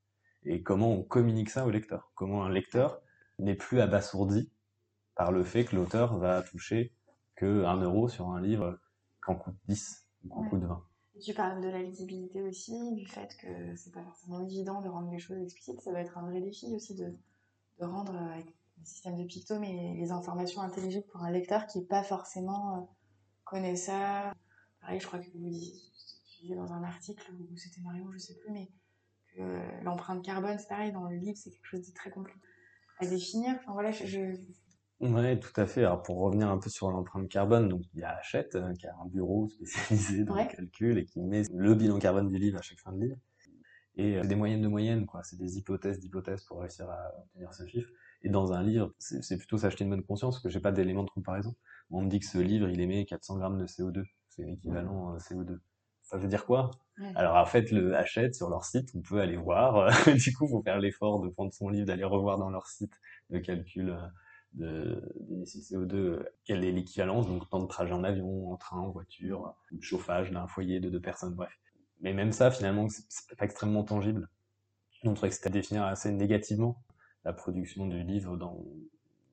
[0.44, 2.10] et comment on communique ça au lecteur.
[2.14, 3.00] Comment un lecteur
[3.38, 4.50] n'est plus abasourdi
[5.14, 6.94] par le fait que l'auteur va toucher
[7.36, 8.78] que 1 euro sur un livre
[9.20, 10.82] qu'en coûte 10 ou qu'en coûte 20.
[11.22, 15.10] Tu parles de la lisibilité aussi, du fait que c'est pas forcément évident de rendre
[15.10, 15.80] les choses explicites.
[15.80, 17.14] Ça va être un vrai défi aussi de,
[17.80, 18.46] de rendre avec
[18.78, 22.76] le système de picto mais les informations intelligibles pour un lecteur qui n'est pas forcément
[22.76, 22.80] euh,
[23.44, 24.34] connaisseur
[24.86, 28.52] pareil, je crois que vous disiez dans un article, ou c'était Marion, je sais plus,
[28.52, 28.68] mais
[29.34, 32.38] que l'empreinte carbone, c'est pareil, dans le livre, c'est quelque chose de très compliqué
[32.98, 33.56] à définir.
[33.56, 34.36] Enfin voilà, je,
[35.00, 35.84] Oui, tout à fait.
[35.84, 38.86] Alors pour revenir un peu sur l'empreinte carbone, donc il y a Hachette euh, qui
[38.86, 42.58] a un bureau spécialisé dans le calcul et qui met le bilan carbone du livre
[42.58, 43.16] à chaque fin de livre.
[43.96, 45.22] Et euh, c'est des moyennes de moyennes, quoi.
[45.22, 47.90] C'est des hypothèses d'hypothèses pour réussir à obtenir ce chiffre.
[48.22, 51.04] Et dans un livre, c'est plutôt s'acheter une bonne conscience parce que j'ai pas d'éléments
[51.04, 51.54] de comparaison.
[51.90, 54.04] On me dit que ce livre, il émet 400 grammes de CO2
[54.36, 55.58] c'est l'équivalent euh, CO2.
[56.02, 56.70] Ça veut dire quoi?
[57.14, 59.90] Alors en fait, le Hachette sur leur site, on peut aller voir.
[60.14, 62.92] du coup, il faut faire l'effort de prendre son livre, d'aller revoir dans leur site
[63.28, 63.96] le calcul
[64.56, 68.90] de d'émissions CO2, quelle est l'équivalence, donc temps de trajet en avion, en train, en
[68.90, 71.52] voiture, de chauffage d'un foyer de deux personnes, bref.
[72.00, 74.28] Mais même ça, finalement, c'est pas extrêmement tangible.
[75.04, 76.82] On trouvait que c'était à définir assez négativement
[77.24, 78.64] la production du livre dans,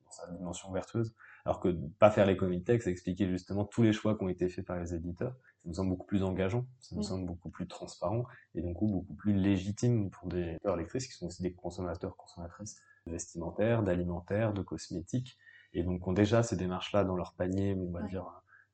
[0.04, 1.14] dans sa dimension vertueuse.
[1.44, 1.68] Alors que
[1.98, 4.78] pas faire l'économie de texte, expliquer justement tous les choix qui ont été faits par
[4.78, 5.34] les éditeurs.
[5.62, 9.14] Ça nous semble beaucoup plus engageant, ça nous semble beaucoup plus transparent et donc beaucoup
[9.14, 14.62] plus légitime pour des lecteurs lectrices qui sont aussi des consommateurs, consommatrices vestimentaires, d'alimentaires, de
[14.62, 15.38] cosmétiques
[15.72, 18.24] et donc ont déjà ces démarches-là dans leur panier, on va dire,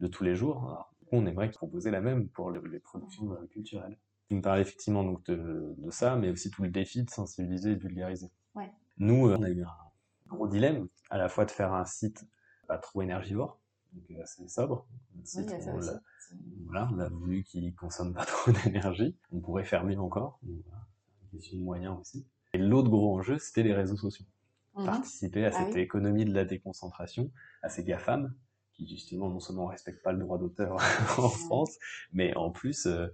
[0.01, 0.65] de tous les jours.
[0.69, 3.99] Alors, on aimerait proposer la même pour les productions euh, culturelles.
[4.29, 7.77] Tu me parles effectivement donc de, ça, mais aussi tout le défi de sensibiliser et
[7.77, 8.31] de vulgariser.
[8.99, 9.69] Nous, euh, on a eu un
[10.29, 12.27] gros dilemme, à la fois de faire un site
[12.69, 13.59] pas trop énergivore,
[13.93, 14.87] donc assez sobre.
[15.43, 16.01] Il a on l'a-
[16.67, 19.17] voilà, on a voulu qu'il consomme pas trop d'énergie.
[19.33, 20.39] On pourrait faire mieux encore.
[20.43, 22.27] Voilà, c'est une question de moyens aussi.
[22.53, 24.27] Et l'autre gros enjeu, c'était les réseaux sociaux.
[24.77, 24.87] Mhm.
[24.87, 25.81] Participer à Ah cette oui.
[25.81, 27.31] économie de la déconcentration,
[27.63, 28.35] à ces GAFAM,
[28.73, 30.77] qui justement non seulement respectent pas le droit d'auteur
[31.19, 31.79] en France,
[32.13, 33.07] mais en plus euh,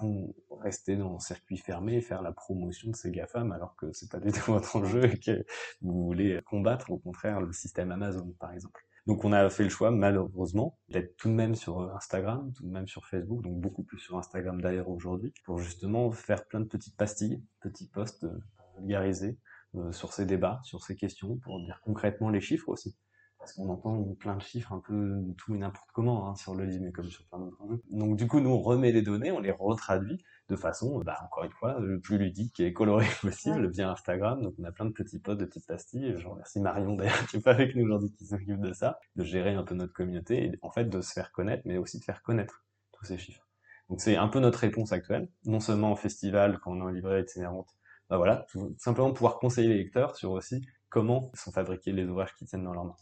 [0.00, 3.92] vont rester dans le circuit fermé et faire la promotion de ces GAFAM alors que
[3.92, 5.44] c'est pas du tout votre enjeu et que
[5.82, 8.84] vous voulez combattre au contraire le système Amazon par exemple.
[9.08, 12.62] Donc on a fait le choix malheureusement d'être tout de même sur euh, Instagram, tout
[12.62, 16.60] de même sur Facebook, donc beaucoup plus sur Instagram d'ailleurs aujourd'hui, pour justement faire plein
[16.60, 18.38] de petites pastilles, petits posts euh,
[18.76, 19.38] vulgarisés
[19.76, 22.98] euh, sur ces débats, sur ces questions, pour dire concrètement les chiffres aussi.
[23.38, 26.66] Parce qu'on entend plein de chiffres un peu tout et n'importe comment hein, sur le
[26.66, 27.82] livre, mais comme sur plein d'autres.
[27.90, 31.44] Donc du coup, nous, on remet les données, on les retraduit de façon, bah, encore
[31.44, 34.42] une fois, le plus ludique et colorée possible via Instagram.
[34.42, 36.14] Donc on a plein de petits posts, de petites pastilles.
[36.16, 39.24] Je remercie Marion d'ailleurs qui est pas avec nous aujourd'hui, qui s'occupe de ça, de
[39.24, 42.04] gérer un peu notre communauté et en fait de se faire connaître, mais aussi de
[42.04, 43.46] faire connaître tous ces chiffres.
[43.88, 46.88] Donc c'est un peu notre réponse actuelle, non seulement en festival, quand on est en
[46.88, 47.70] librairie itinérante,
[48.10, 52.34] bah voilà, tout simplement pouvoir conseiller les lecteurs sur aussi comment sont fabriqués les ouvrages
[52.34, 52.96] qui tiennent dans leurs mains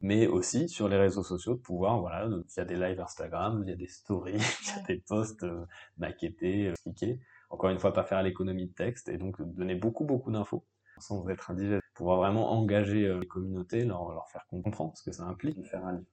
[0.00, 3.76] mais aussi sur les réseaux sociaux de pouvoir, voilà, de- via des lives Instagram, via
[3.76, 4.32] des stories,
[4.62, 4.82] via Ouais.
[4.88, 5.64] des posts euh,
[5.98, 7.20] maquettés, euh, expliqués.
[7.50, 10.64] Encore une fois, pas faire l'économie de texte et donc donner beaucoup, beaucoup d'infos
[10.98, 11.82] sans être indigeste.
[11.94, 15.64] Pouvoir vraiment engager euh, les communautés, leur, leur faire comprendre ce que ça implique de
[15.64, 16.06] faire un livre.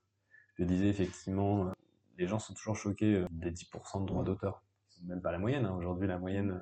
[0.56, 1.72] Je disais effectivement, euh,
[2.18, 4.64] les gens sont toujours choqués euh, des 10% de droits d'auteur.
[5.06, 5.66] Même pas la moyenne.
[5.66, 5.76] hein.
[5.78, 6.58] Aujourd'hui, la moyenne euh,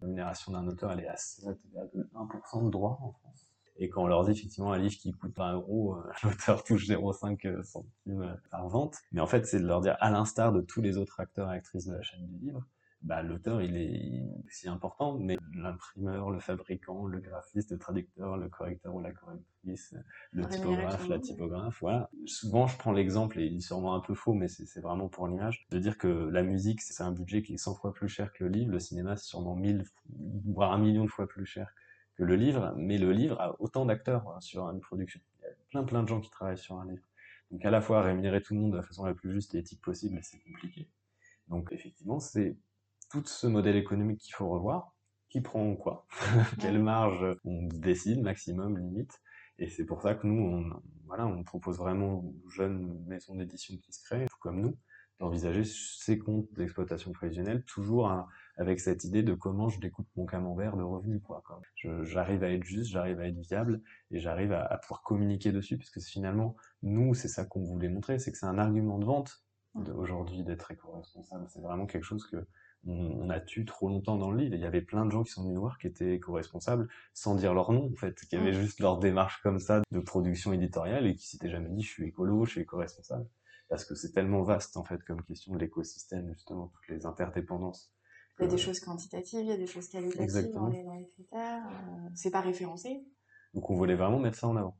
[0.00, 3.46] de rémunération d'un auteur, elle est à 7,1% de droits en France.
[3.82, 6.86] Et quand on leur dit effectivement un livre qui coûte 20 euros, euh, l'auteur touche
[6.86, 8.96] 0,5 euh, centimes euh, par vente.
[9.10, 11.56] Mais en fait, c'est de leur dire, à l'instar de tous les autres acteurs et
[11.56, 12.64] actrices de la chaîne du livre,
[13.02, 18.48] bah, l'auteur, il est aussi important, mais l'imprimeur, le fabricant, le graphiste, le traducteur, le
[18.48, 19.96] correcteur ou la correctrice,
[20.30, 22.10] le Rémunérer typographe, la typographe, voilà.
[22.26, 25.08] Souvent, je prends l'exemple, et il est sûrement un peu faux, mais c'est c'est vraiment
[25.08, 28.08] pour l'image, de dire que la musique, c'est un budget qui est 100 fois plus
[28.08, 29.82] cher que le livre, le cinéma, c'est sûrement 1000,
[30.46, 31.74] voire un million de fois plus cher
[32.16, 35.20] que le livre, mais le livre a autant d'acteurs hein, sur une production.
[35.40, 37.04] Il y a plein plein de gens qui travaillent sur un livre.
[37.50, 39.58] Donc à la fois rémunérer tout le monde de la façon la plus juste et
[39.58, 40.88] éthique possible, c'est compliqué.
[41.48, 42.56] Donc effectivement, c'est
[43.10, 44.94] tout ce modèle économique qu'il faut revoir.
[45.28, 46.06] Qui prend quoi?
[46.60, 49.20] Quelle marge on décide, maximum, limite?
[49.58, 53.76] Et c'est pour ça que nous, on, voilà, on propose vraiment aux jeunes maisons d'édition
[53.78, 54.76] qui se créent, tout comme nous,
[55.20, 60.26] d'envisager ces comptes d'exploitation prévisionnelle toujours à- avec cette idée de comment je découpe mon
[60.26, 61.22] camembert de revenus.
[61.22, 61.42] Quoi,
[62.02, 65.78] J'arrive à être juste, j'arrive à être viable et j'arrive à, à pouvoir communiquer dessus,
[65.78, 69.42] puisque finalement, nous, c'est ça qu'on voulait montrer, c'est que c'est un argument de vente
[69.94, 71.46] aujourd'hui d'être éco-responsable.
[71.48, 72.46] C'est vraiment quelque chose que
[72.84, 74.54] on, a tué trop longtemps dans le livre.
[74.54, 77.36] Il y avait plein de gens qui sont venus nous voir qui étaient éco-responsables sans
[77.36, 81.06] dire leur nom, en fait, qui avaient juste leur démarche comme ça de production éditoriale
[81.06, 83.26] et qui s'étaient jamais dit je suis écolo, je suis éco-responsable.
[83.68, 87.92] Parce que c'est tellement vaste, en fait, comme question de l'écosystème, justement, toutes les interdépendances.
[88.38, 90.94] Il y a des choses quantitatives, il y a des choses qualitatives dans les, dans
[90.94, 91.62] les critères.
[91.66, 93.04] euh, c'est pas référencé.
[93.54, 94.76] Donc on voulait vraiment mettre ça en avant.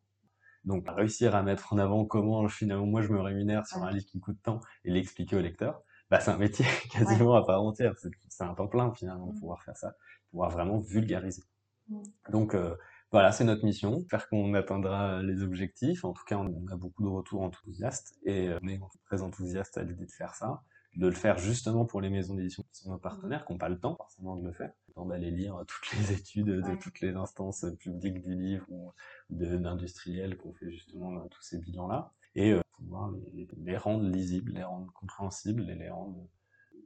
[0.64, 3.88] Donc réussir à mettre en avant comment finalement moi je me rémunère sur Ouais.
[3.88, 7.44] un livre qui coûte tant et l'expliquer au lecteur, bah c'est un métier quasiment à
[7.44, 7.94] part entière.
[7.98, 9.40] C'est- C'est un temps plein finalement de Mm.
[9.40, 9.94] pouvoir faire ça,
[10.30, 11.42] pouvoir vraiment vulgariser.
[11.88, 12.02] Mm.
[12.30, 12.74] Donc euh,
[13.10, 13.98] voilà, c'est notre mission.
[13.98, 16.04] J'espère qu'on atteindra les objectifs.
[16.04, 19.76] En tout cas, on a beaucoup de retours enthousiastes et euh, on est très enthousiaste
[19.76, 20.62] à l'idée de faire ça
[20.96, 23.68] de le faire justement pour les maisons d'édition qui sont nos partenaires, qui n'ont pas
[23.68, 26.76] le temps forcément de le faire, le temps d'aller lire toutes les études de Ouais.
[26.82, 28.92] toutes les instances publiques du livre ou
[29.30, 33.76] d'industriels qui ont fait justement euh, tous ces bilans-là, et euh, pouvoir les, les- les
[33.76, 36.26] rendre lisibles, les rendre compréhensibles et les rendre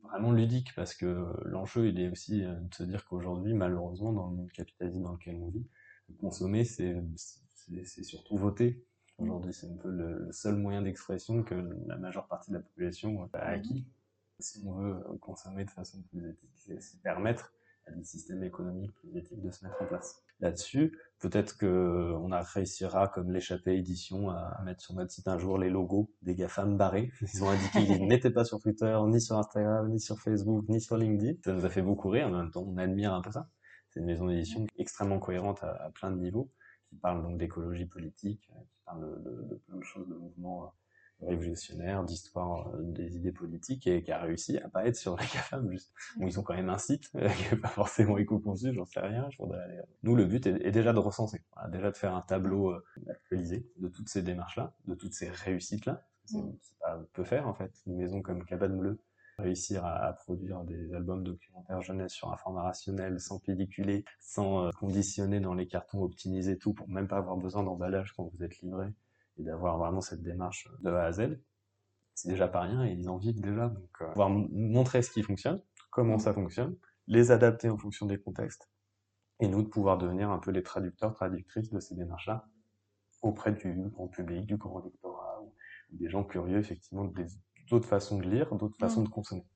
[0.02, 4.12] vraiment ludiques, parce que euh, l'enjeu, il est aussi euh, de se dire qu'aujourd'hui, malheureusement,
[4.12, 5.66] dans le monde capitaliste dans lequel on vit,
[6.20, 6.94] consommer, c'est
[8.02, 8.84] surtout voter.
[9.18, 11.54] Aujourd'hui, c'est un peu le seul moyen d'expression que
[11.86, 13.86] la majeure partie de la population a acquis.
[14.38, 17.52] Si on veut euh, consommer de façon plus éthique, c'est permettre
[17.86, 20.20] à des systèmes économiques plus éthiques de se mettre en place.
[20.40, 25.38] Là-dessus, peut-être que on a réussira, comme l'échappée édition, à, mettre sur notre site un
[25.38, 27.10] jour les logos des GAFAM barrés.
[27.34, 30.80] Ils ont indiqué qu'ils n'étaient pas sur Twitter, ni sur Instagram, ni sur Facebook, ni
[30.80, 31.38] sur LinkedIn.
[31.44, 33.48] Ça nous a fait beaucoup rire, en même temps, on admire un peu ça.
[33.88, 36.50] C'est une maison d'édition extrêmement cohérente à, à plein de niveaux,
[36.90, 40.14] qui parle donc d'écologie politique, euh, qui parle de, de- de plein de choses, de
[40.16, 40.74] mouvements
[41.22, 45.16] euh, révolutionnaires, d'histoire euh, des idées politiques, et qui a réussi à pas être sur
[45.16, 45.92] la GAFAM, juste.
[46.16, 49.00] Bon, ils ont quand même un site, euh, qui est pas forcément éco-conçu, j'en sais
[49.00, 49.80] rien, je voudrais aller...
[50.02, 52.84] Nous, le but est, est déjà de recenser, Voilà, déjà de faire un tableau euh,
[53.08, 56.52] actualisé de toutes ces démarches-là, de toutes ces réussites-là, c'est Mm.
[56.60, 57.72] c'est pas peu faire, en fait.
[57.86, 58.98] Une maison comme Cabane Bleue,
[59.38, 64.66] réussir à, à produire des albums documentaires jeunesse sur un format rationnel, sans pelliculer, sans
[64.66, 68.42] euh, conditionner dans les cartons, optimiser tout pour même pas avoir besoin d'emballage quand vous
[68.42, 68.88] êtes livré.
[69.38, 71.38] Et d'avoir vraiment cette démarche de A à Z,
[72.14, 73.68] c'est déjà pas rien et ils en vivent déjà.
[73.68, 76.76] Donc, euh, pouvoir montrer ce qui fonctionne, comment ça fonctionne,
[77.06, 78.70] les adapter en fonction des contextes,
[79.40, 82.48] et nous de pouvoir devenir un peu les traducteurs, traductrices de ces démarches-là
[83.22, 85.52] auprès du grand public, du grand lectorat, ou
[85.90, 87.10] des gens curieux effectivement
[87.68, 89.46] d'autres façons de lire, d'autres façons de consommer.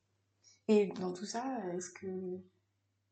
[0.69, 2.41] Et dans tout ça, est-ce que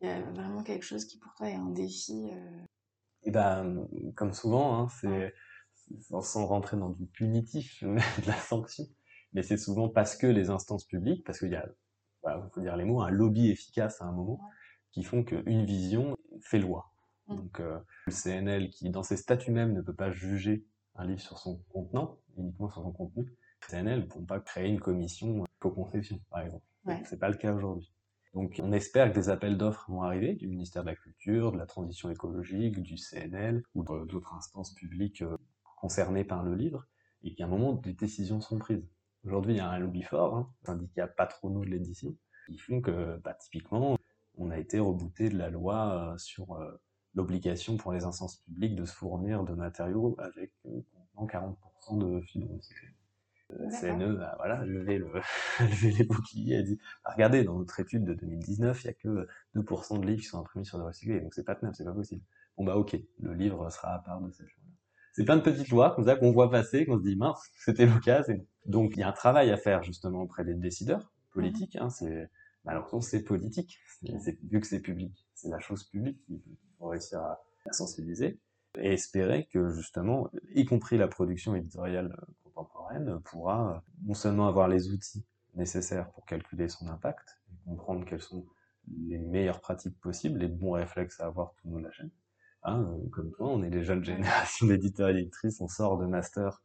[0.01, 2.65] il y a vraiment quelque chose qui pour toi est un défi euh?
[3.25, 5.35] Et eh ben, comme souvent, hein, c'est
[6.01, 8.85] sans rentrer dans du punitif, de la sanction,
[9.33, 11.69] mais c'est souvent parce que les instances publiques, parce qu'il y a,
[12.27, 14.41] il faut dire les mots, un lobby efficace à un moment,
[14.91, 16.93] qui font qu'une vision fait loi.
[17.29, 17.37] Mmh.
[17.37, 20.67] Donc euh, le CNL qui, dans ses statuts même, ne peut pas juger
[20.97, 24.69] un livre sur son contenant, uniquement sur son contenu, le CNL ne peut pas créer
[24.69, 26.65] une commission co-conception, par exemple.
[26.85, 27.03] Ouais.
[27.05, 27.93] C'est pas le cas aujourd'hui.
[28.35, 31.59] Donc on espère que des appels d'offres vont arriver du ministère de la Culture, de
[31.59, 35.25] la Transition écologique, du CNL ou d'autres instances publiques
[35.79, 36.87] euh, concernées par le livre,
[37.23, 38.87] et qu'à un moment des décisions seront prises.
[39.25, 42.17] Aujourd'hui, il y a un lobby fort, hein, syndicat patronaux de l'édition,
[42.47, 43.99] qui font que bah, typiquement,
[44.37, 46.81] on a été rebooté de la loi euh, sur euh,
[47.15, 50.53] l'obligation pour les instances publiques de se fournir de matériaux avec
[51.17, 52.95] 40% de fibres recyclées.
[53.81, 55.11] CNE a voilà, levé, le,
[55.61, 58.91] levé les boucliers et a dit ah, regardez, dans notre étude de 2019, il n'y
[58.91, 61.75] a que 2% de livres qui sont imprimés sur des recyclés, donc c'est pas tenable,
[61.75, 62.23] c'est pas possible.
[62.59, 64.49] Bon bah ok, le livre sera à part de cette.
[65.13, 67.87] C'est plein de petites lois comme ça qu'on voit passer, qu'on se dit mince, c'était
[67.87, 68.45] l'occasion.
[68.67, 71.77] Donc il y a un travail à faire justement auprès des décideurs politiques.
[71.77, 72.31] Hein, c'est
[72.65, 76.41] malheureusement c'est politique, c'est vu que c'est public, c'est la chose publique qu'il
[76.79, 78.39] faut réussir à, à sensibiliser
[78.77, 84.91] et espérer que justement, y compris la production éditoriale contemporaine, pourra non seulement avoir les
[84.91, 88.47] outils nécessaires pour calculer son impact, comprendre quelles sont
[89.09, 92.11] les meilleures pratiques possibles, les bons réflexes à avoir tout le long de la chaîne.
[92.63, 96.07] Hein, euh, comme toi, on est les jeunes générations d'éditeurs et d'éditrices, on sort de
[96.07, 96.63] master,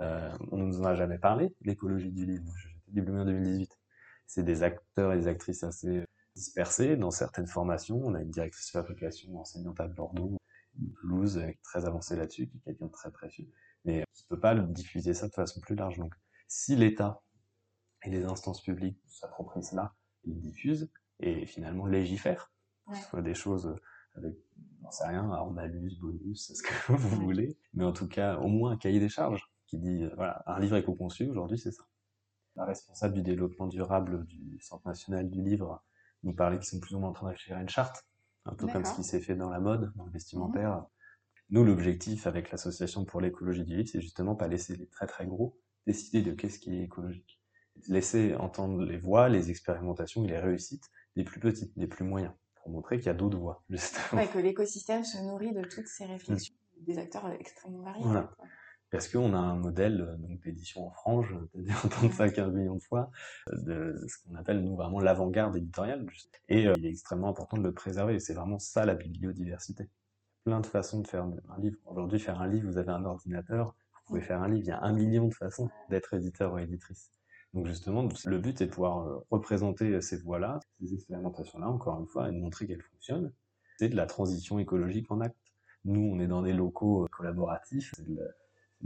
[0.00, 3.78] euh, on ne nous en a jamais parlé, l'écologie du livre, j'ai diplômé en 2018.
[4.26, 8.66] C'est des acteurs et des actrices assez dispersés dans certaines formations, on a une directrice
[8.66, 10.36] de fabrication enseignante à Bordeaux,
[11.00, 13.48] Toulouse très avancé là-dessus, qui est quelqu'un de très précieux,
[13.84, 15.98] mais qui ne peut pas diffuser ça de façon plus large.
[15.98, 16.14] Donc,
[16.48, 17.22] si l'État
[18.02, 20.90] et les instances publiques s'approprient cela, ils diffusent
[21.20, 22.52] et finalement légifèrent,
[22.86, 22.96] ouais.
[23.08, 23.76] soit des choses
[24.16, 24.34] avec,
[24.84, 28.48] j'en sais rien, alors malus, bonus, ce que vous voulez, mais en tout cas, au
[28.48, 31.84] moins un cahier des charges qui dit, voilà, un livre éco-conçu, aujourd'hui, c'est ça.
[32.56, 35.82] La responsable du développement durable du Centre national du livre
[36.22, 38.06] nous parlait qu'ils sont plus ou moins en train d'écrire une charte
[38.44, 40.76] un peu comme ce qui s'est fait dans la mode, dans le vestimentaire.
[40.76, 40.86] Mmh.
[41.50, 45.26] Nous, l'objectif avec l'association pour l'écologie du livre, c'est justement pas laisser les très très
[45.26, 47.40] gros décider de qu'est-ce qui est écologique.
[47.88, 52.32] Laisser entendre les voix, les expérimentations et les réussites des plus petites, des plus moyens,
[52.64, 54.20] pour montrer qu'il y a d'autres voies, justement.
[54.20, 56.84] Ouais, que l'écosystème se nourrit de toutes ces réflexions, mmh.
[56.84, 58.04] des acteurs extrêmement variés.
[58.04, 58.30] Voilà
[58.94, 62.82] parce qu'on a un modèle euh, d'édition en frange, t'as entendu ça 15 millions de
[62.82, 63.10] fois,
[63.48, 66.06] euh, de ce qu'on appelle nous vraiment l'avant-garde éditoriale.
[66.48, 68.20] Et euh, il est extrêmement important de le préserver.
[68.20, 69.88] C'est vraiment ça la biodiversité.
[70.44, 71.76] Plein de façons de faire un livre.
[71.86, 74.62] Aujourd'hui, faire un livre, vous avez un ordinateur, vous pouvez faire un livre.
[74.62, 77.10] Il y a un million de façons d'être éditeur ou éditrice.
[77.54, 82.28] Donc justement, le but est de pouvoir représenter ces voies-là, ces expérimentations-là, encore une fois,
[82.28, 83.32] et de montrer qu'elles fonctionnent.
[83.78, 85.38] C'est de la transition écologique en acte.
[85.84, 87.92] Nous, on est dans des locaux collaboratifs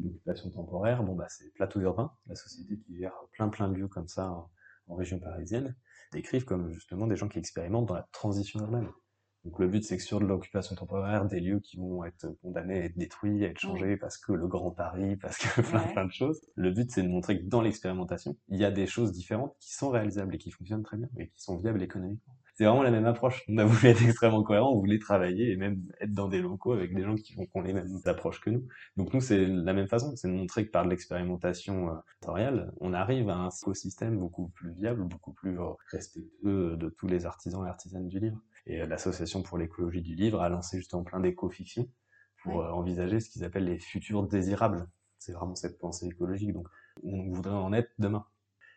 [0.03, 3.89] l'occupation temporaire, bon bah c'est Plateau Urbain, la société qui gère plein plein de lieux
[3.89, 5.77] comme ça en, région parisienne,
[6.13, 8.89] décrivent comme justement des gens qui expérimentent dans la transition urbaine.
[9.49, 12.83] Donc le but c'est que sur de l'occupation temporaire, des lieux qui vont être condamnés
[12.83, 16.05] à être détruits, à être changés parce que le Grand Paris, parce que plein plein
[16.05, 16.43] de choses.
[16.55, 19.73] Le but c'est de montrer que dans l'expérimentation, il y a des choses différentes qui
[19.73, 22.91] sont réalisables et qui fonctionnent très bien et qui sont viables économiquement c'est vraiment la
[22.91, 23.45] même approche.
[23.49, 26.73] On a voulu être extrêmement cohérent, on voulait travailler et même être dans des locaux
[26.73, 28.67] avec des gens qui ont, les mêmes approches que nous.
[28.97, 33.29] Donc nous, c'est la même façon, c'est de montrer que par l'expérimentation euh, on arrive
[33.31, 35.57] à un écosystème beaucoup plus viable, beaucoup plus
[35.93, 38.43] respectueux de tous les artisans et artisanes du livre.
[38.69, 41.89] Et euh, l'association pour l'écologie du livre a lancé justement plein d'éco-fictions
[42.43, 44.89] pour euh, envisager ce qu'ils appellent les futurs désirables.
[45.19, 46.53] C'est vraiment cette pensée écologique.
[46.53, 46.69] Donc
[47.03, 48.25] on voudrait en être demain.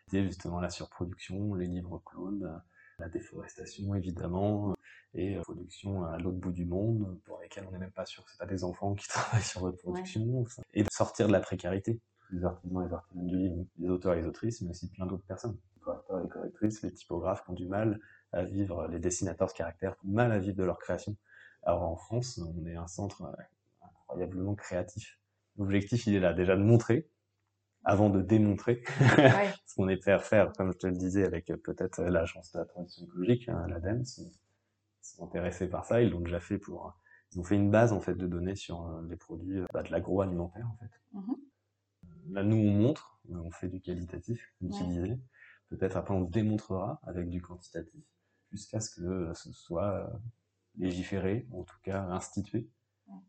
[0.08, 2.60] C'est justement la surproduction, les livres clones,
[2.98, 4.74] la déforestation évidemment,
[5.14, 8.24] et euh, production à l'autre bout du monde, pour lesquels on n'est même pas sûr
[8.24, 11.40] que c'est pas des enfants qui travaillent sur votre production, et de sortir de la
[11.40, 12.00] précarité.
[12.30, 15.06] Les artisans et les artisans du livre, les auteurs et les autrices, mais aussi plein
[15.06, 15.58] d'autres personnes.
[15.76, 18.00] Les correcteurs et les correctrices, les typographes qui ont du mal
[18.32, 21.16] à vivre, les dessinateurs de caractère mal à vivre de leur création.
[21.62, 25.18] Alors en France, on est un centre euh, incroyablement créatif.
[25.58, 27.08] L'objectif, il est là, déjà de montrer
[27.84, 28.82] avant de démontrer
[29.66, 32.10] ce qu'on est prêt à faire, comme je te le disais, avec euh, peut-être euh,
[32.10, 34.32] l'agence de la transition écologique, hein, l'ADEME, ils
[35.02, 36.96] sont intéressés par ça, ils l'ont déjà fait pour,
[37.32, 40.66] ils ont fait une base en fait de données sur les produits bah, de l'agroalimentaire
[40.68, 41.18] en fait.
[41.18, 42.34] Mm-hmm.
[42.34, 45.18] là, nous, on montre, on fait du qualitatif, comme tu disais.
[45.68, 48.04] Peut-être après, on démontrera avec du quantitatif,
[48.52, 50.12] jusqu'à ce que ce soit
[50.76, 52.70] légiféré, ou en tout cas institué,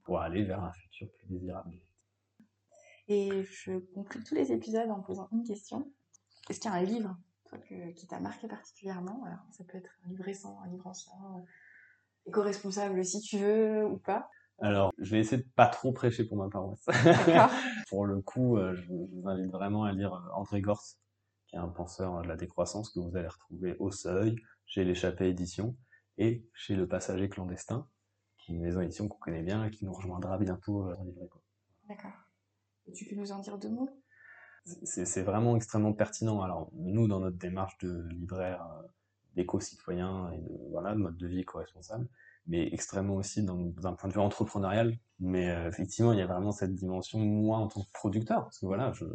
[0.03, 1.73] pour aller vers un futur plus désirable.
[3.07, 5.91] Et je conclue tous les épisodes en posant une question.
[6.49, 7.57] Est-ce qu'il y a un livre toi,
[7.95, 9.23] qui t'a marqué particulièrement?
[9.25, 11.11] Alors, ça peut être un livre récent, un livre ancien,
[12.25, 14.29] éco-responsable si tu veux ou pas.
[14.59, 16.85] Alors, je vais essayer de pas trop prêcher pour ma paroisse.
[17.89, 20.99] pour le coup, euh, je vous invite vraiment à lire euh, André Gortz,
[21.47, 24.35] qui est un penseur de la décroissance que vous allez retrouver au Seuil,
[24.65, 25.77] chez l'Échappée Édition
[26.17, 27.87] et chez Le Passager Clandestin,
[28.37, 31.03] qui est une maison d'édition qu'on connaît bien et qui nous rejoindra bientôt euh, en
[31.03, 31.27] livret.
[31.87, 32.11] D'accord.
[32.93, 33.89] Tu peux nous en dire deux mots?
[34.83, 36.41] C'est vraiment extrêmement pertinent.
[36.41, 38.65] Alors, nous, dans notre démarche de libraire
[39.35, 42.07] d'éco-citoyen et de, voilà, de mode de vie éco-responsable,
[42.47, 44.97] mais extrêmement aussi d'un point de vue entrepreneurial.
[45.19, 48.59] Mais euh, effectivement, il y a vraiment cette dimension, moi, en tant que producteur, parce
[48.59, 49.05] que voilà, je,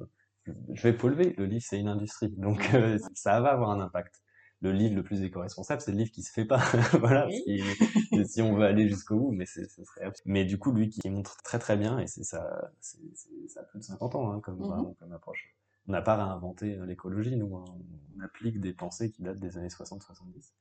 [0.45, 1.35] je vais polluer.
[1.39, 4.21] Le livre, c'est une industrie, donc euh, ça va avoir un impact.
[4.61, 6.59] Le livre le plus éco-responsable, c'est le livre qui se fait pas.
[6.99, 11.09] voilà, si, on veut aller jusqu'au bout, mais ce serait Mais du coup, lui qui
[11.11, 12.99] montre très très bien, et c'est ça, c'est
[13.49, 14.97] ça a plus de 50 ans hein, comme, mm-hmm.
[14.97, 15.55] comme approche.
[15.87, 17.65] On n'a pas réinventé euh, l'écologie, nous, hein.
[18.17, 20.53] on applique des pensées qui datent des années 60-70.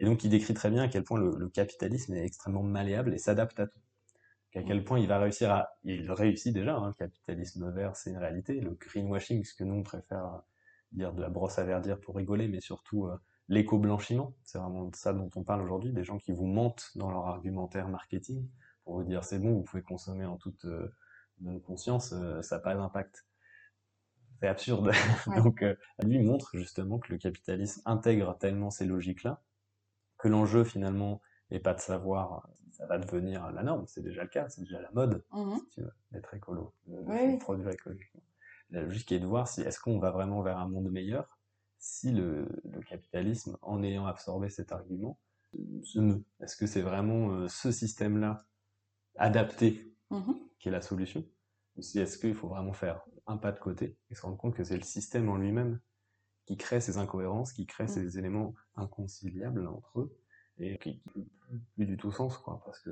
[0.00, 3.18] Et donc, il décrit très bien à quel point le, capitalisme est extrêmement malléable et
[3.18, 3.78] s'adapte à tout.
[4.54, 8.10] À quel point il va réussir à, il réussit déjà, hein, le capitalisme vert, c'est
[8.10, 8.60] une réalité.
[8.60, 10.42] Le greenwashing, ce que nous on préfère
[10.90, 13.16] dire de la brosse à verdir pour rigoler, mais surtout euh,
[13.48, 17.26] l'éco-blanchiment, c'est vraiment ça dont on parle aujourd'hui, des gens qui vous mentent dans leur
[17.26, 18.48] argumentaire marketing
[18.84, 20.94] pour vous dire c'est bon, vous pouvez consommer en toute euh,
[21.38, 23.26] bonne conscience, euh, ça n'a pas d'impact.
[24.40, 24.90] C'est absurde.
[25.36, 25.64] Donc,
[26.02, 29.40] lui montre justement que le capitalisme intègre tellement ces logiques-là
[30.22, 31.20] que l'enjeu finalement
[31.50, 34.80] n'est pas de savoir ça va devenir la norme, c'est déjà le cas, c'est déjà
[34.80, 38.22] la mode, mmh si tu veux, d'être écolo, de, produire écologiquement.
[38.70, 41.38] La logique est de voir si est-ce qu'on va vraiment vers un monde meilleur
[41.82, 42.46] si le,
[42.88, 45.18] capitalisme, en ayant absorbé cet argument,
[45.82, 46.24] se meut.
[46.40, 48.46] Est-ce que c'est vraiment euh, ce système-là
[49.16, 51.26] adapté mmh qui est la solution?
[51.76, 54.54] Ou si est-ce qu'il faut vraiment faire un pas de côté et se rendre compte
[54.54, 55.80] que c'est le système en lui-même
[56.46, 57.88] qui crée ces incohérences, qui crée mm.
[57.88, 60.16] ces éléments inconciliables entre eux,
[60.58, 61.26] et qui n'ont
[61.74, 62.90] plus du tout sens, quoi, parce que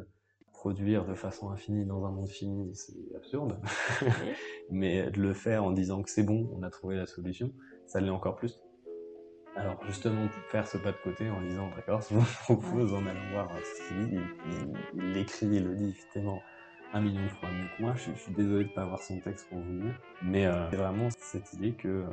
[0.53, 3.61] produire de façon infinie dans un monde fini, c'est absurde.
[4.70, 7.55] Mais de le faire en disant que c'est bon, on a trouvé la solution,
[7.86, 8.61] ça l'est encore plus.
[9.61, 13.30] Alors justement, faire ce pas de côté en disant, d'accord, je vous propose en allant
[13.32, 14.20] voir ce qu'il
[14.96, 16.42] il l'écrit, il le dit effectivement
[16.92, 17.94] un million de fois mieux que moi.
[17.94, 20.76] Je, suis désolé de ne pas avoir son texte pour vous lire, mais euh, c'est
[20.76, 22.06] vraiment cette idée que euh,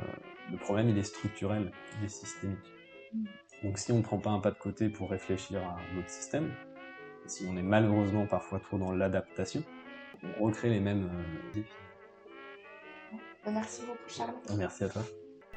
[0.50, 2.58] le problème, il est structurel, il est systémique.
[3.12, 3.24] Mm.
[3.64, 6.52] Donc si on ne prend pas un pas de côté pour réfléchir à notre système,
[7.26, 9.62] si on est malheureusement parfois trop dans l'adaptation,
[10.22, 11.68] on recrée les mêmes euh, défis.
[13.46, 14.34] Merci beaucoup Charles.
[14.56, 15.02] Merci à toi.